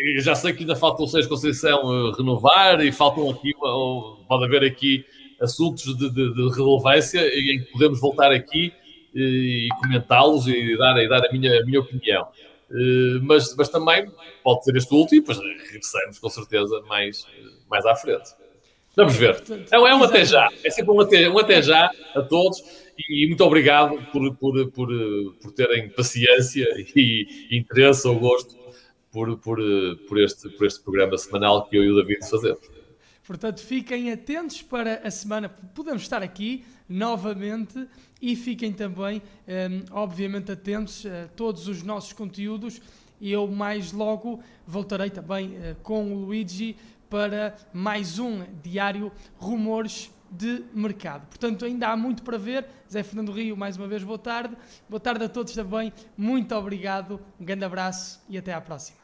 [0.05, 4.45] eu já sei que ainda faltam seis Conceição uh, renovar e faltam aqui, uh, pode
[4.45, 5.05] haver aqui
[5.41, 8.73] assuntos de, de, de relevância em que podemos voltar aqui
[9.15, 12.27] uh, e comentá-los e dar, e dar a, minha, a minha opinião.
[12.71, 14.11] Uh, mas, mas também
[14.43, 17.27] pode ser este último, depois regressamos com certeza mais,
[17.71, 18.31] mais à frente.
[18.95, 19.43] Vamos ver.
[19.71, 20.49] É, é um até já.
[20.65, 22.63] É sempre um até, um até já a todos
[23.09, 24.89] e muito obrigado por, por, por,
[25.41, 26.67] por terem paciência
[26.97, 28.57] e interesse ou gosto
[29.13, 29.59] por, por,
[30.09, 32.61] por, este, por este programa semanal que eu e o David fazemos.
[33.25, 37.87] Portanto, fiquem atentos para a semana, podemos estar aqui novamente
[38.21, 42.81] e fiquem também, um, obviamente, atentos a todos os nossos conteúdos.
[43.21, 46.77] Eu mais logo voltarei também uh, com o Luigi
[47.09, 51.27] para mais um diário Rumores de Mercado.
[51.27, 52.67] Portanto, ainda há muito para ver.
[52.91, 54.57] Zé Fernando Rio, mais uma vez, boa tarde.
[54.89, 55.93] Boa tarde a todos também.
[56.17, 58.99] Muito obrigado, um grande abraço e até à próxima.